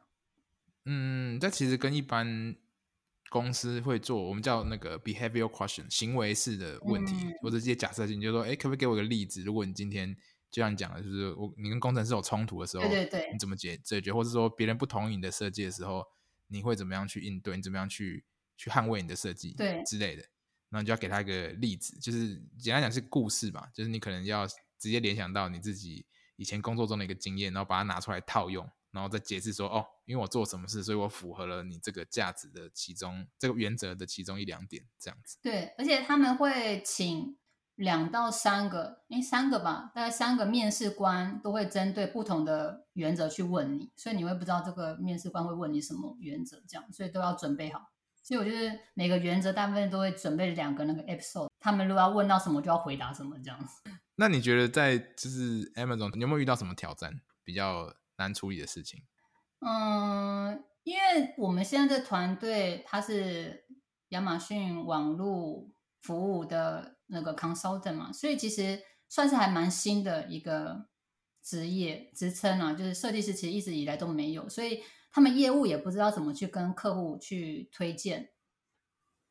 [0.85, 2.55] 嗯，这其实跟一般
[3.29, 9.43] 公司会做，我们叫那个 behavioral question 行为式的问题，嗯、或者这些假设性，就是说，哎，可不可以给我一个例子？
[9.43, 10.15] 如果你今天
[10.49, 14.13] 就像你讲的，就是我你跟工程师有冲突的时候，对对对，你怎么解解决？
[14.13, 16.03] 或者说别人不同意你的设计的时候？
[16.47, 17.55] 你会怎么样去应对？
[17.55, 19.53] 你怎么样去去捍卫你的设计？
[19.53, 20.21] 对之类的，
[20.69, 26.05] 然后你就要给他一个例子，就是简单讲是故事吧，就是你可能要直接联想到你自己
[26.35, 35.37] 以前工作中的一个经验，然后把它拿出来套用，然后再解释说，哦，因为我做什么事，所以我符合了你这个价值的其中这个原则的其中一两点，这样子。
[35.41, 37.37] 对，而且他们会请。
[37.77, 47.79] 两到三个，诶，三个吧，大概三个面试官都会针对不同的原则去问你，所以你会不知道这个面试官会问你什么原则，这样，所以都要准备好。
[48.23, 53.83] 所以我就是每个原则大部分都会准备两个那个 episode，他们如果要问到什么就要回答什么这样子。
[54.15, 59.03] 那你觉得在就是 Amazon，你有没有遇到什么挑战比较难处理的事情？
[59.59, 63.65] 嗯，因为我们现在的团队它是
[64.09, 65.69] 亚马逊网络
[66.01, 66.96] 服务的。
[67.07, 70.87] 那个 consultant 嘛，所以其实算是还蛮新的一个
[71.41, 78.29] 职业职称啊，就是设计师其实一直以来都没有，所以他们业务也不知道怎么去跟客户去推荐，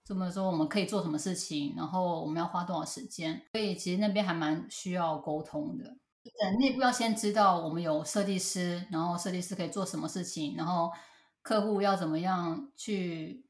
[0.04, 5.96] 怎么说我们可以做什么事情，然后我们要花多少时间，所以其实那边还蛮需要沟通的。
[6.58, 10.90] 内部要先知道我们有设计师，然后设计师可以做什么事情，然后
[11.42, 13.45] 客户要怎么样去。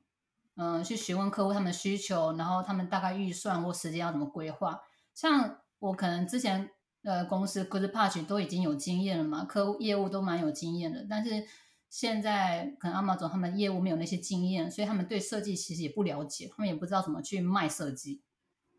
[0.57, 4.81] 嗯，去询问客户他们的需求，然后他们大概预算或时间要怎么规划。
[5.15, 6.71] 像我可能之前
[7.03, 11.07] 呃公司 Goodpatch 都已经有经验了嘛，客户业务都蛮有经验的。
[11.09, 11.47] 但是
[11.91, 18.23] 现在可能 Amazon 他们业务没有那些经验，所以他们对设计其实也不了解，他们也不知道怎么去卖设计。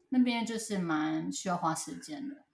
[0.10, 2.46] 那边就是蛮需要花时间的。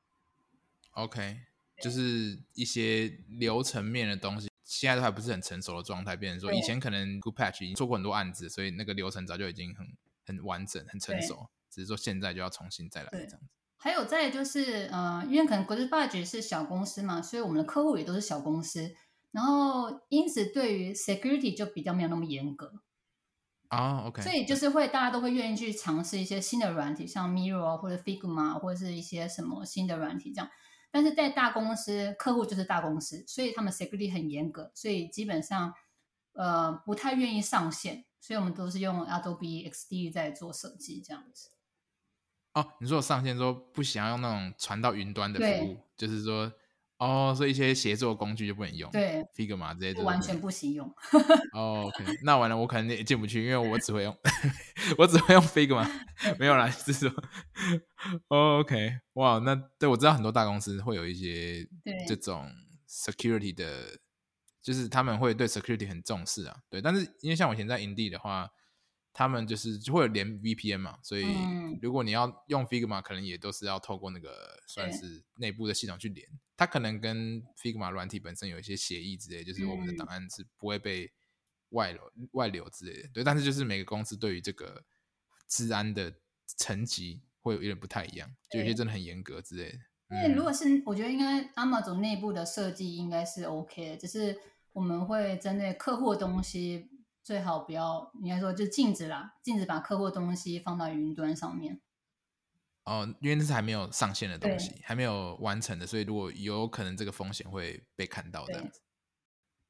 [0.92, 1.38] OK，
[1.82, 4.50] 就是一些流程面的东西。
[4.76, 9.88] 现在都还不是很成熟的状态，变成说以前可能 Goodpatch 已经做过很多案子，所以那个流程早就已经很
[10.26, 13.38] 很完整、很成熟，只是说现在就要重新再来这样子。
[13.78, 18.96] 还有再就是，呃，因为可能 Goodpatch 是小公司嘛，所以我们的客户也都是小公司，
[19.32, 22.74] 然后因此对于 security 就比较没有那么严格
[23.70, 24.00] 哦。
[24.00, 30.50] Oh, OK，所以就是会大家都会愿意去尝试一些新的软体，像 Mirror 或者 Figma 或者是一些什么新的软体这样。
[30.94, 35.74] 但是在大公司，客户就是大公司，所以他们 security 很严格，所以基本上
[36.34, 41.50] 呃不太愿意上线，所以我们都是用 Adobe XD 在做设计这样子。
[42.54, 46.54] 哦，你说我上线之后不想要用那种传到云端的服务，就是说。
[47.04, 50.88] 哦，所以一些协作工具就不能用，对，Figma 这些完全不行用。
[51.54, 54.18] 哦、oh,，OK，那完了，我可能也进不去，因为我只会用，
[54.98, 55.86] 我只会用 Figma，
[56.40, 57.12] 没有啦，是说
[58.30, 61.68] ，OK，哇，那对我知道很多大公司会有一些
[62.08, 62.50] 这种
[62.88, 64.00] security 的，
[64.62, 68.50] 就是他们会对 security 很重视啊，对，但是因为像我以前在 Indeed 的话。
[69.16, 71.24] 他们就是就会有连 VPN 嘛，所以
[71.80, 76.28] 如果你要用 Figma，可能也都是要透过那个算是内部的系统去连。
[76.58, 81.12] 它可能跟 Figma 软体本身有一些协议之类，就是我们的档案是不会被
[81.70, 83.10] 外流外流之类的。
[83.14, 84.84] 对，但是就是每个公司对于这个
[85.48, 86.16] 治安的
[86.48, 89.78] 层级会有一点不太一样，就有些真的很严格之类的。
[90.10, 94.40] 因为如果是我觉得应该 Amazon 内部的设计应该是 OK 的，只是
[94.72, 96.90] 我们会针对客户的东西。
[97.24, 101.82] 最好不要，应该说就禁止啦，禁止把客户的东西放到云端上面。
[102.84, 108.82] 哦，因为那是还没有上线的东西，还没有完成的，所以如果有可能这个风险会被看到这样子。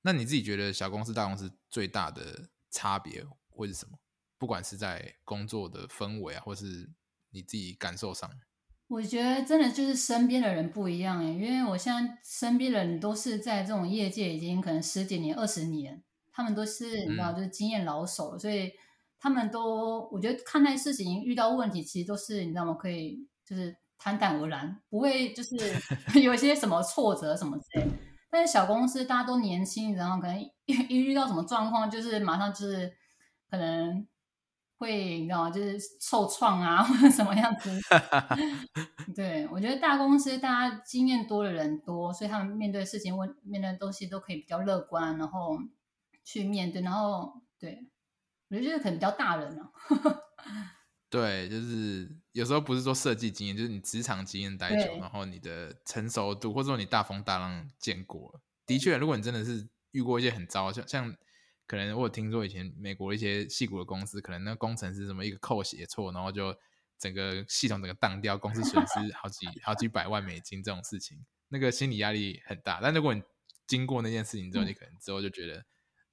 [0.02, 4.00] 那你自己觉得小公司大公司最大的差别会是什么？
[4.40, 6.92] 不管是在工作的氛围啊，或是
[7.30, 8.30] 你自己感受上。
[8.88, 16.04] 我觉得真的就是身边的人不一样哎，因为我现在身边的人都是在这种业界已经可能十几年、二十年。
[16.36, 18.72] 他们都是你知道，就是经验老手，嗯，所以
[19.20, 22.74] 他们都我觉得看待事情遇到问题，其实都是你知道吗？
[22.74, 25.56] 可以就是坦坦而然，不会就是
[26.20, 27.88] 有一些什么挫折什么之类。
[28.32, 30.52] 但是小公司大家都年轻，然后可能一
[30.90, 32.92] 一遇到什么状况，就是马上就是
[33.52, 34.08] 可能
[34.80, 35.52] 会你知道吗？
[35.52, 37.70] 就是受创啊，或者什么样子。
[39.16, 45.58] 对，我觉得大公司大家经验多的人多，所以他们面对事情问面对的东西都可以比较乐观，然后。
[46.24, 47.90] 去面对，然后对，
[48.50, 50.20] 我觉得可能比较大人了、啊。
[51.10, 58.42] 对，就是有时候不是说设计经验，就是你职场经验待久，然后你的成熟度，或者说你大风大浪见过。
[58.66, 61.16] 的确，如果你真的是遇过一些很糟，像像
[61.68, 66.56] 可能我有听说以前美国一些戏骨的公司，可能那个工程师什么一个扣写错，然后就
[66.98, 72.80] 整个系统整个当掉，公司损失 好几好几百万美金这种事情，那个心理压力很大。
[72.82, 73.22] 但如果你
[73.68, 75.64] 经过那件事情之后，你可能之后就觉得。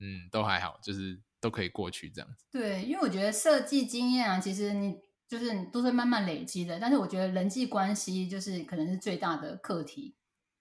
[0.01, 2.47] 嗯，都还好，就是都可以过去这样子。
[2.51, 4.99] 对，因为我觉得设计经验啊，其实你
[5.29, 6.81] 就是你都是慢慢累积的。
[6.81, 10.17] 但是我觉得人际关系就是可能是最大的课题，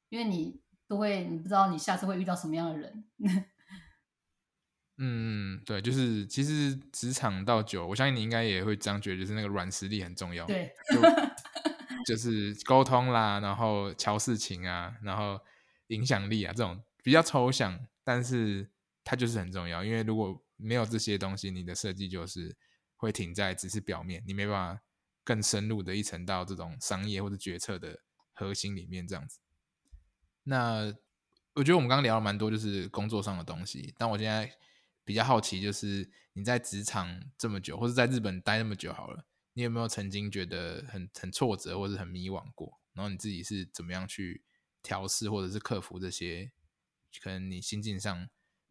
[0.10, 0.60] 因为你
[0.90, 3.06] 都会，你不知道你下次会遇到什么样的人。
[4.98, 10.46] 嗯，对，就是其实职场到久，我相信你应该也会这样觉得，就是那个软实力很重要。
[10.46, 11.02] 对，就，
[12.06, 15.40] 就是沟通啦，然后瞧事情啊，然后
[15.88, 18.70] 影响力啊，这种比较抽象，但是。
[19.04, 22.56] 它就是很重要，因为如果没有这些东西，你的设计就是
[22.96, 24.84] 会停在只是表面，你没办法
[25.24, 28.02] 更深入的一层到这种商业或者决策的
[28.34, 29.40] 核心里面这样子。
[30.44, 30.94] 那
[31.54, 33.94] 我觉得我们刚刚聊了蛮多，就是工作上的东西。
[33.98, 34.52] 但我现在
[35.04, 42.80] 比较好奇，就是你在职场这么久，或者在日本待那么久好了，你有没有曾经觉得很很挫折或者很迷惘过？
[42.94, 44.44] 然后你自己是怎么样去
[44.84, 46.52] 调试或者是克服这些
[47.24, 48.30] 可能你心境上？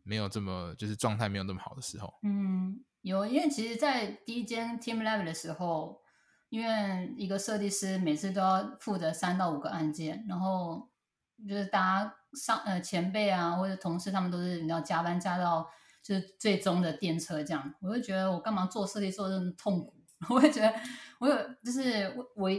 [0.08, 6.00] 没有这么就是状态没有那么好的时候，嗯，有，因为其实，在第一间 team level 的时候，
[6.48, 10.88] 因为一个设计师每次都要负责三到五个案件，然后
[11.46, 15.68] 就是大家上呃前辈啊或者同事他们都是你要加班加到
[16.02, 19.94] 就是最终的电车这样，我就觉得我干嘛做设计做这么痛苦？
[20.30, 20.74] 我会觉得
[21.20, 22.50] 我有就是我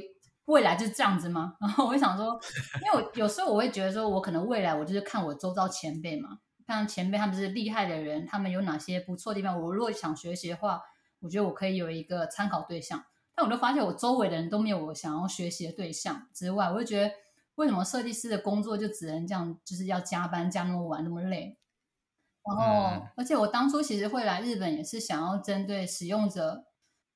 [0.46, 1.56] 未来就是这样子吗？
[1.60, 2.40] 然后我会想说，
[2.86, 6.38] 因为我有时候我会觉得说我可能未来我就是看我周遭前辈嘛。
[6.76, 9.62] 像前辈他们是厉害的人，他们有哪些不错的地方？
[9.62, 10.82] 我如果想学习的话，
[11.20, 13.04] 我觉得我可以有一个参考对象。
[13.36, 17.14] 但我就发现我周围的人都没有我想要学习的对象之外，我就觉得
[17.56, 21.58] 为什么设计师的工作就只能这样，就是要加班加那么晚那么累？
[22.44, 26.66] 然后，嗯、而且我当初其实会来日本也是想要针对使用者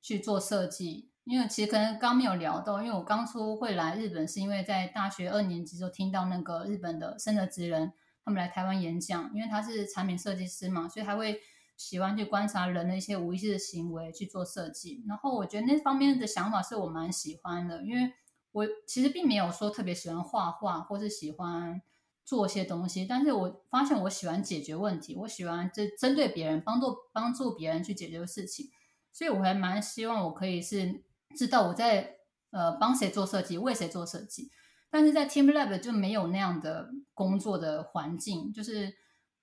[0.02, 7.94] 去做设计，因为其实可能刚没有聊到，因为我当初会来日本是因为在大学二年级就听到那个日本的生的职人。
[8.26, 11.40] 他们来台湾演讲，因为他是产品设计师嘛，所以他会
[11.76, 15.04] 喜欢去观察人的一些无意识的行为去做设计。
[15.08, 18.14] 然后我觉得那方面的想法是我蛮喜欢的，因为
[18.52, 21.82] 我其实并没有说特别喜欢画画或是喜欢
[22.24, 28.70] 做些东西，但是我发现我喜欢解决问题，我喜欢就针对别人帮助帮助别人去解决事情，
[29.12, 31.04] 所以我还蛮希望我可以是
[31.36, 32.16] 知道我在
[32.52, 34.50] 呃帮谁做设计，为谁做设计。
[34.96, 38.94] 但是在 TeamLab 就没有那样的工作的环境，就是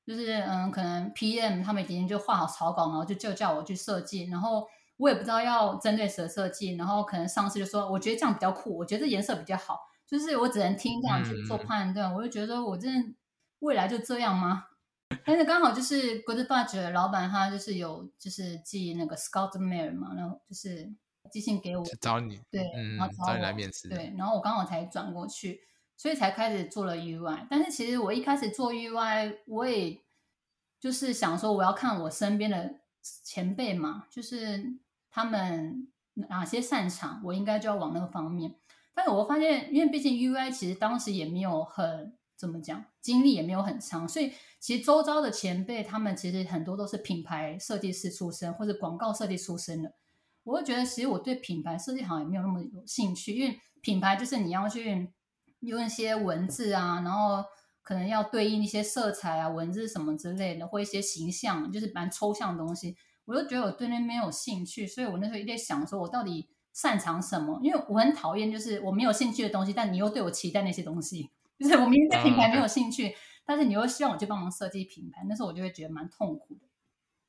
[0.07, 4.65] 就是嗯，可能 PM 他们已经就画好草稿，然后就就叫我去设计，然后
[4.97, 9.77] 我也不知道要针对谁设计，然后可能上司就说我觉得这样比较酷，我觉得这颜色比较好，
[10.07, 13.15] 就是我只能听这样去做判断，嗯、我就觉得我真的
[13.59, 14.67] 未来就这样吗？
[15.27, 20.95] 但是刚好就是 Goodbudge 的老板他就是有就是寄那个 Scott Mail 嘛，然后就是。
[21.31, 25.61] 寄信给我找你，对，嗯、然后找，找你来面试，对，然后我刚好才转过去，
[25.97, 27.47] 所以才开始做了 UI。
[27.49, 30.01] 但是其实我一开始做 UI，我也
[30.79, 32.77] 就是想说，我要看我身边的
[33.23, 34.75] 前辈嘛，就是
[35.11, 38.55] 他们哪些擅长，我应该就要往那个方面。
[38.95, 49.95] 但是我发现，因为毕竟 UI 其实当时也没有很怎么讲，经历也没有很长，所以其实周遭的前辈他们其实很多都是品牌设计师出身或者广告设计出身的。
[50.43, 55.13] 我会觉得，其实我对品牌设计好像也没有那么有兴趣，因为品牌就是你要去
[55.61, 57.45] 用一些文字啊，然后
[57.83, 62.97] 可能要对应一些色彩啊、文字什么之类的，或一些形象，就是蛮抽象的东西。
[63.27, 67.61] 我就觉得我对那没有兴趣，所以我那时候一直在想说，我到底擅长什么？
[67.63, 73.15] 因为我很讨厌就是我没有兴趣的东西，但你又对我期待那些东西，就是我明明对品牌没有兴趣，
[73.45, 76.63] 但是你又希望我去帮忙设计品牌，那时候我就会觉得蛮痛苦的。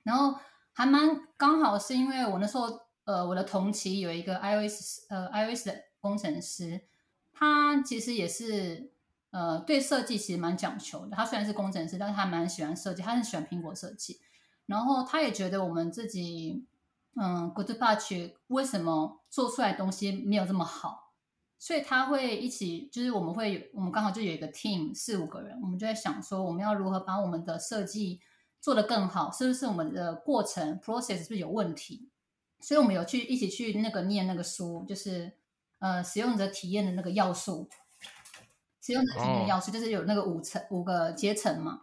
[0.03, 0.39] 然后
[0.71, 2.69] 还蛮刚好是因为我那时候。
[3.11, 6.79] 呃，我的同期有一个 iOS 呃 iOS 的工程师，
[7.33, 8.89] 他其实也是
[9.31, 11.17] 呃对设计其实蛮讲求的。
[11.17, 14.21] 他虽然是工程师，但是他蛮喜欢设计，他很喜欢苹果设计。
[14.65, 16.65] 然后他也觉得我们自己
[17.15, 21.11] 嗯 Goodbudge 为什么做出来东西没有这么好，
[21.59, 28.21] 所以他会一起就是我们会有我们刚好就有一个 team 四五个人，我们就在想说我们要如何把我们的设计
[28.61, 32.07] 做得更好，是不是我们的过程 process 是不是有问题？
[32.61, 35.33] 所以我们有去一起去那个念那个书，就是
[35.79, 37.67] 呃使用者体验的那个要素，
[38.81, 41.81] 使用者体验的要素就是有那个五层五个阶层嘛。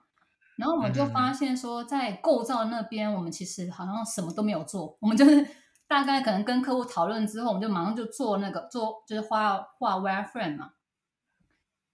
[0.56, 5.46] 然后我们就发现说，在构造那边，我们其实好像什么都没有做，我们就是
[5.86, 10.72] 大概可能跟客户讨论之后，我们就马上就做那个做就是画画 wireframe 嘛。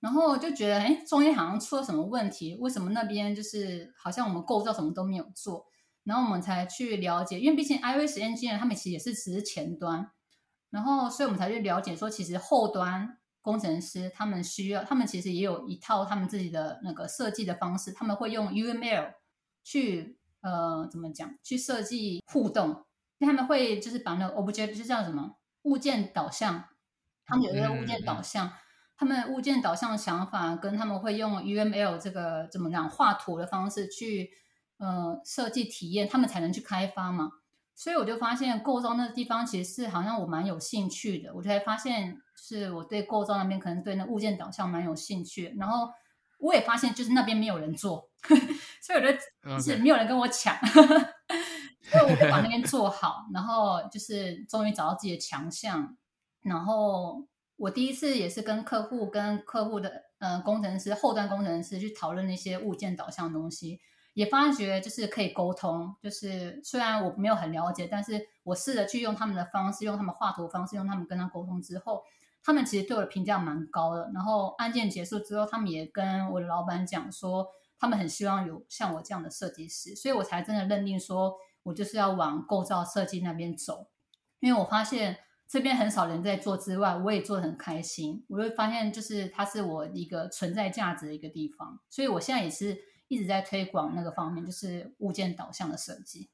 [0.00, 5.66] 然后就觉得哎，中间好像出了什么问题，为什么那边就是好像我们构造什么都没有做？
[6.04, 10.10] 然后我们才去了解，因为毕竟 iOS engineer 他们其实也是只是前端，
[10.68, 19.14] 然后所以我们才去了解说，其实后端工程师他们需要，他们其实也有一套他们自己的那个设计的方式，他们会用 UML
[19.62, 22.84] 去呃怎么讲，去设计互动，
[23.16, 26.64] 因为他们会就是把那个 object 就叫什么物件导向，
[27.24, 28.52] 他们有一个物件导向，
[28.98, 34.30] 他们物件导向的想法跟他们会用 UML 这个怎么讲画图的方式去。
[34.84, 37.30] 呃，设计体验他们才能去开发嘛，
[37.74, 45.88] 所以我就发现构造那个地方其实是好像我蛮有兴趣的，我就才发现是我对构造那边可能对那物件导向蛮有兴趣，然后
[46.38, 48.10] 我也发现就是那边没有人做，
[48.82, 50.54] 所以我觉得是没有人跟我抢.
[51.90, 55.96] 所以我就把那边做好，然后就是终于找到自己的强项，
[56.42, 57.26] 然后
[57.56, 63.80] 我第一次也是跟客户跟客户的呃工程师后端工程师去讨论那些物件导向的东西。
[64.14, 72.02] 也发觉就是可以沟通，就是虽然我没有很了解，但是我试着去用他们的方式，用他们画图方式，用他们跟他沟通之后，
[72.42, 74.10] 他们其实对我的评价蛮高的。
[74.14, 81.34] 然后案件结束之后，他们也跟我的老板讲说，他们很希望有像我这样的设计师，所以我才真的认定说
[81.64, 83.88] 我就是要往构造设计那边走，
[84.38, 92.93] 因为我发现这边很少人在做之外，我也做得很开心，我会发现就是它是我一个存在价值的一个地方，所以我现在也是。
[93.14, 96.30] 一直在推广那个方面，就是物件导向的设计。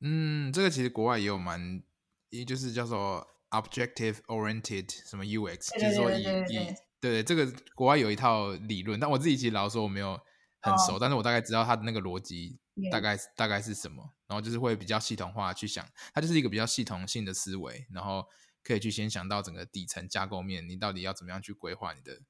[0.00, 1.82] 嗯，这个其实国外也有蛮，
[2.30, 10.18] 也就是叫做 objective oriented 什么 UX，就是说以以对对，这个国外有一套理论，但我自己其实老实说我没有
[10.60, 12.60] 很熟，哦、但是我大概知道它的那个逻辑
[12.92, 15.84] 大概.大概是什么，然后就是会比较系统化去想，
[16.14, 18.24] 它就是一个比较系统性的思维，然后
[18.62, 22.20] 可以去先想到整个底层架构面，你到底要怎么样去规划你的。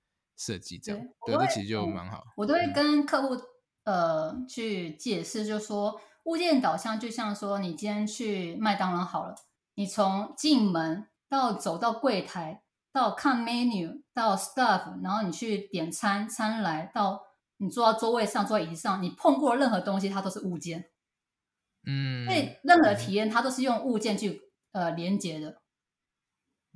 [0.41, 2.23] 设计这样，对，这其实就蛮好。
[2.37, 3.43] 我都会跟客户、嗯、
[3.89, 9.34] 呃去解释，就是说物件导向就像说，你今天去麦当劳好了，
[9.76, 12.62] 你从进门到走到柜台，
[12.93, 17.22] 到看 menu，到 staff，然后你去点餐，餐来到
[17.57, 20.91] 你坐到座位上，坐在椅子上，你碰过任何东西，它都是物件。
[21.86, 25.62] 嗯，所以任何体验它都是用物件去呃连接的。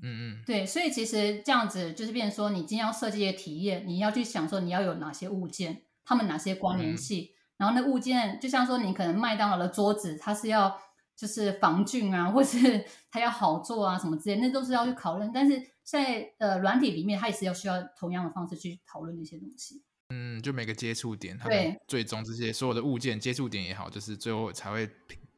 [0.02, 10.78] 嗯嗯，对，所以其实这样子就是变成说，你今天要设计一个体验，你要去想说你要有哪些物件，它们哪些关联性，嗯、然后那物件就像说你可能麦当劳的桌子，它是要
[11.16, 15.30] 就是防菌啊，或是 它要好做啊什么之类，那都是要去讨论。
[15.32, 19.82] 但是在呃软体里面，它也是要需要同样的方式去讨论那些东西。
[20.10, 21.48] 嗯，就每个接触点，它
[21.86, 24.90] 最终这些所有的物件接触点也好，就是最后才会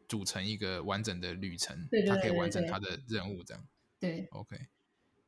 [0.08, 3.64] 组成一个完整的旅程，对对对对对，它可以完成它的任务，这样。
[4.00, 4.56] 对，OK。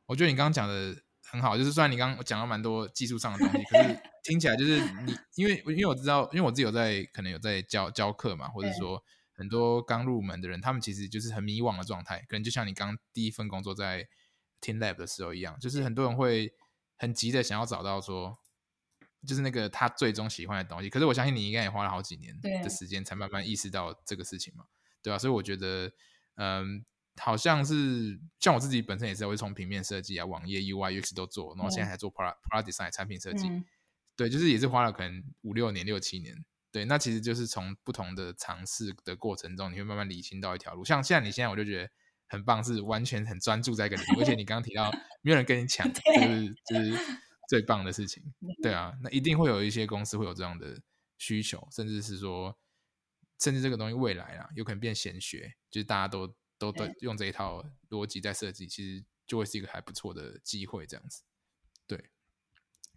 [0.07, 0.97] 我觉得你刚刚讲的
[1.31, 9.03] 很好，就是虽然你刚刚讲了蛮多技术上的东西，可是听起来就是 你，因为因为我知道，因为我自己有在可能有在教教课嘛，或者说
[9.35, 14.07] 很多刚入门的人，他们其实就是很迷惘的状态，可能就像你刚第一份工作在
[14.61, 16.53] TeamLab 的时候一样，就是很多人会
[16.97, 18.39] 很急的想要找到说。
[19.27, 24.67] 就是那个他最终喜欢的东西，可是我相信你应该也花了好几年的时间才慢慢意识到这个事情嘛，
[25.03, 25.19] 对吧、啊？
[25.19, 25.91] 所以我觉得，
[26.37, 26.85] 嗯，
[27.17, 33.65] 好像是像我自己本身也是会从平面设计啊、网页、UI、UX 都做，然后现在还做 Product Product Design 产品设计、嗯，
[34.17, 40.85] 对，就是也是花了可能五六年、六七年，对，那其实就是从不同的尝试的过程中，你会慢慢理清到一条路。
[40.85, 41.91] 像现在你现在我就觉得
[42.29, 44.91] 很棒，是完全很专注在一个领域，而且你刚刚提到
[45.23, 46.99] 没有人跟你抢，就是就是。
[47.49, 48.21] 最棒的事情，
[48.61, 50.83] 对啊，那一定会有一些公司会有这样的
[51.17, 52.59] 需求，甚至是说，
[53.39, 56.27] 甚至这个东西未来啊，有可能变显学，就是大家都
[56.59, 61.23] 都都用这一套逻辑在设计，其实就会是一个还不错的机会，这样子。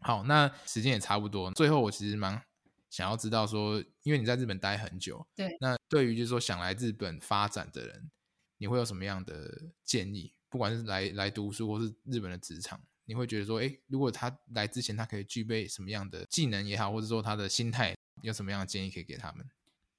[0.01, 2.41] 对，好，那时间也差不多，最后我其实蛮
[2.89, 8.09] 想要知道说，因为你在日本待很久，对，那对于就是说想来日本发展的人，
[8.57, 10.33] 你会有什么样的建议？
[10.49, 12.81] 不管是来来读书，或是日本的职场。
[13.05, 19.43] 你会觉得说，诶，如果他来之前，他可以具备什么样的技能也好，或者说他的心态有什么样的建议可以给他们？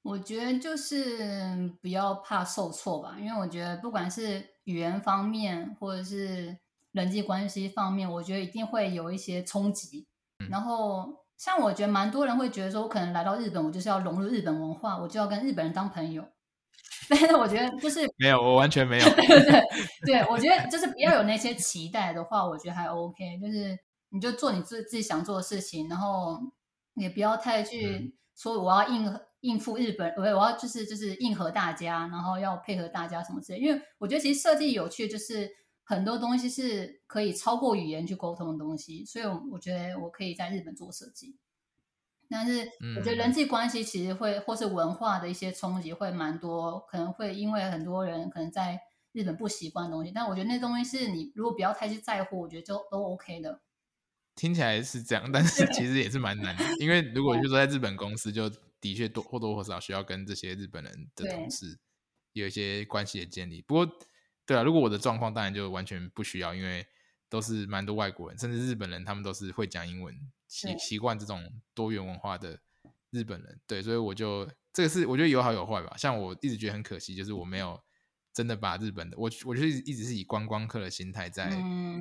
[0.02, 6.56] 我觉得就是不要怕受挫吧，因为我觉得不管是语言方面，或者是
[6.92, 10.06] 人际关系方面，我觉得一定会有一些冲击。
[10.38, 10.48] 嗯。
[10.50, 16.26] 然后，像我觉得蛮多人会觉得说，我可能来到日本，我就是要融入日本文化，我就要跟日本人当朋友。
[17.08, 19.04] 但是我觉得就是没有，我完全没有。
[19.04, 19.62] 对对
[20.06, 23.38] 对，我觉得就是不要有那些期待的话，我觉得还 OK。
[23.40, 23.76] 就是
[24.10, 26.38] 你就做你自自己想做的事情，然后
[26.94, 33.58] 也不要太去说我要应应付日本，我我要就是就是应和大家，然后要配合大家什么之类。
[33.58, 35.50] 因为我觉得其实设计有趣，就是
[35.90, 41.36] 很多东西是可以超过语言去沟通的东西，所以我觉得我可以在日本做设计。
[42.28, 42.60] 但是
[42.96, 48.80] 我觉得人际关系其实会，或是文化的一些冲击会蛮多，可能会因为很多人可能在
[49.10, 50.12] 日本不习惯的东西。
[50.14, 53.60] 但我觉得那东西是你如果不要太去在乎，我觉得就都 OK 的。
[54.36, 58.48] 听起来是这样，但是其实也是蛮难的，因为如果就说在日本公司，就
[58.80, 61.80] 的确多或多或少需要跟这些日本人的同事
[62.32, 63.60] 有一些关系的建立。
[63.62, 63.98] 不过，
[64.50, 66.84] 对啊，如果我的状况当然就完全不需要，因为
[67.28, 70.12] 都是蛮多外国人，甚至日本人他们都是会讲英文。
[70.48, 71.40] 习习惯这种
[71.72, 72.60] 多元文化的
[73.10, 75.96] 日本人，对，所以我就这个是我觉得有好有坏吧。
[75.96, 77.80] 像我一直觉得很可惜，就是我没有
[78.34, 81.48] 真的把日本的我，我觉得一直是以观光客的心态在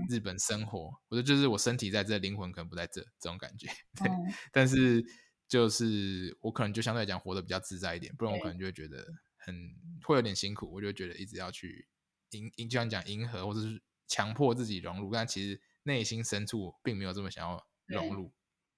[0.10, 0.92] 日本生活。
[1.10, 3.68] 我觉得就是我身体在这，灵魂可能不在这，这种感觉。
[4.04, 4.10] 对，
[4.52, 5.06] 但是
[5.48, 9.06] 就是我可能就相对来讲活得比较自在一点，不然我可能就会觉得
[9.38, 9.56] 很
[10.04, 10.74] 会有点辛苦。
[10.74, 11.88] 我就觉得一直要去
[12.32, 18.32] 迎迎，就像讲迎合或者是强迫自己融入，但其实内心深处并没有这么想要融入。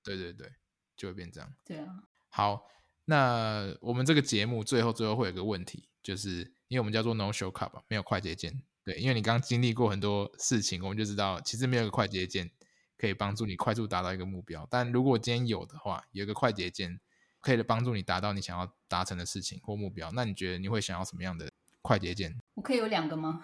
[0.03, 0.51] 对对对，
[0.97, 1.53] 就会变这样。
[1.63, 1.87] 对啊。
[2.29, 2.65] 好，
[3.05, 8.63] 那我们这个节目最后最后会有个问题，就是因为我们叫做 No Shortcut 吧，没有快捷键。
[8.83, 12.49] 对，因为你刚刚经历过很多事情，我们就知道其实没有个快捷键
[12.97, 14.67] 可以帮助你快速达到一个目标。
[14.71, 16.99] 但如果今天有的话，有个快捷键
[17.41, 21.51] 可以帮助你达到你想要达成的事情或目标，那你觉得你会想要什么样的
[21.83, 22.40] 快捷键？
[22.53, 23.41] 我可以有两个吗？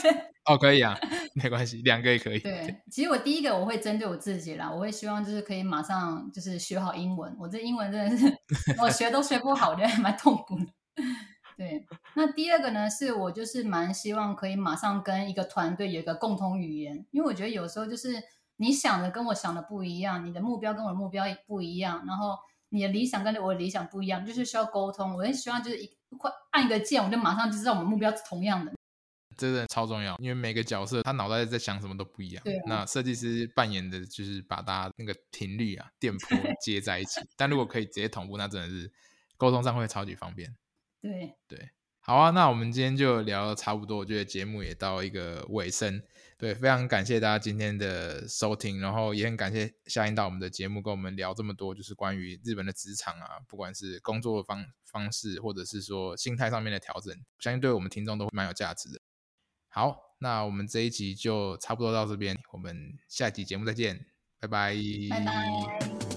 [0.46, 0.98] 哦，可以啊，
[1.34, 2.38] 没关系，两个也可以。
[2.38, 7.36] 对，其实我第一个我会针对我自己啦，我会希望就是可以马上就是学好英文。
[7.38, 8.34] 我这英文真的是
[8.80, 10.66] 我学都学不好，我觉得还蛮痛苦的。
[11.56, 11.84] 对，
[12.14, 18.14] 那第二个呢，是我就是蛮希望可以马上跟一个团队有一个共同语言，因为我觉得有时候就是
[18.56, 22.38] 你想的跟我想的不一样，你的目标跟我的目标也不一样，然后
[22.70, 25.14] 你的理想跟我的理想不一样，就是需要沟通。
[25.16, 28.72] 我很希望就是一快按一个键，我就马上就知道我们目标是同样的。
[29.36, 32.42] 真的超重要，因为每个角色他脑袋在想什么都不一样。
[32.42, 32.62] 对啊。
[32.66, 37.20] 那设计师扮演的就是把大家那个频率啊、电波 接在一起。
[37.36, 38.90] 但如果可以直接同步，那真的是
[39.36, 40.52] 沟通上会超级方便。
[41.00, 46.02] 对对，好啊，那我们今天就聊的差不多，我觉得节目也到一个尾声。
[46.38, 59.00] 对，非常感谢大家今天的收听，然后也很感谢夏英到我们的节目跟我们聊这么多，就是关于日本的职场啊，不管是工作的方方式，或者是说心态上面的调整，相信对我们听众都会蛮有价值的。
[59.66, 64.06] 好，那我们这一集就差不多到这边，我们下一集节目再见，
[64.38, 64.76] 拜拜。
[65.10, 66.07] 拜拜。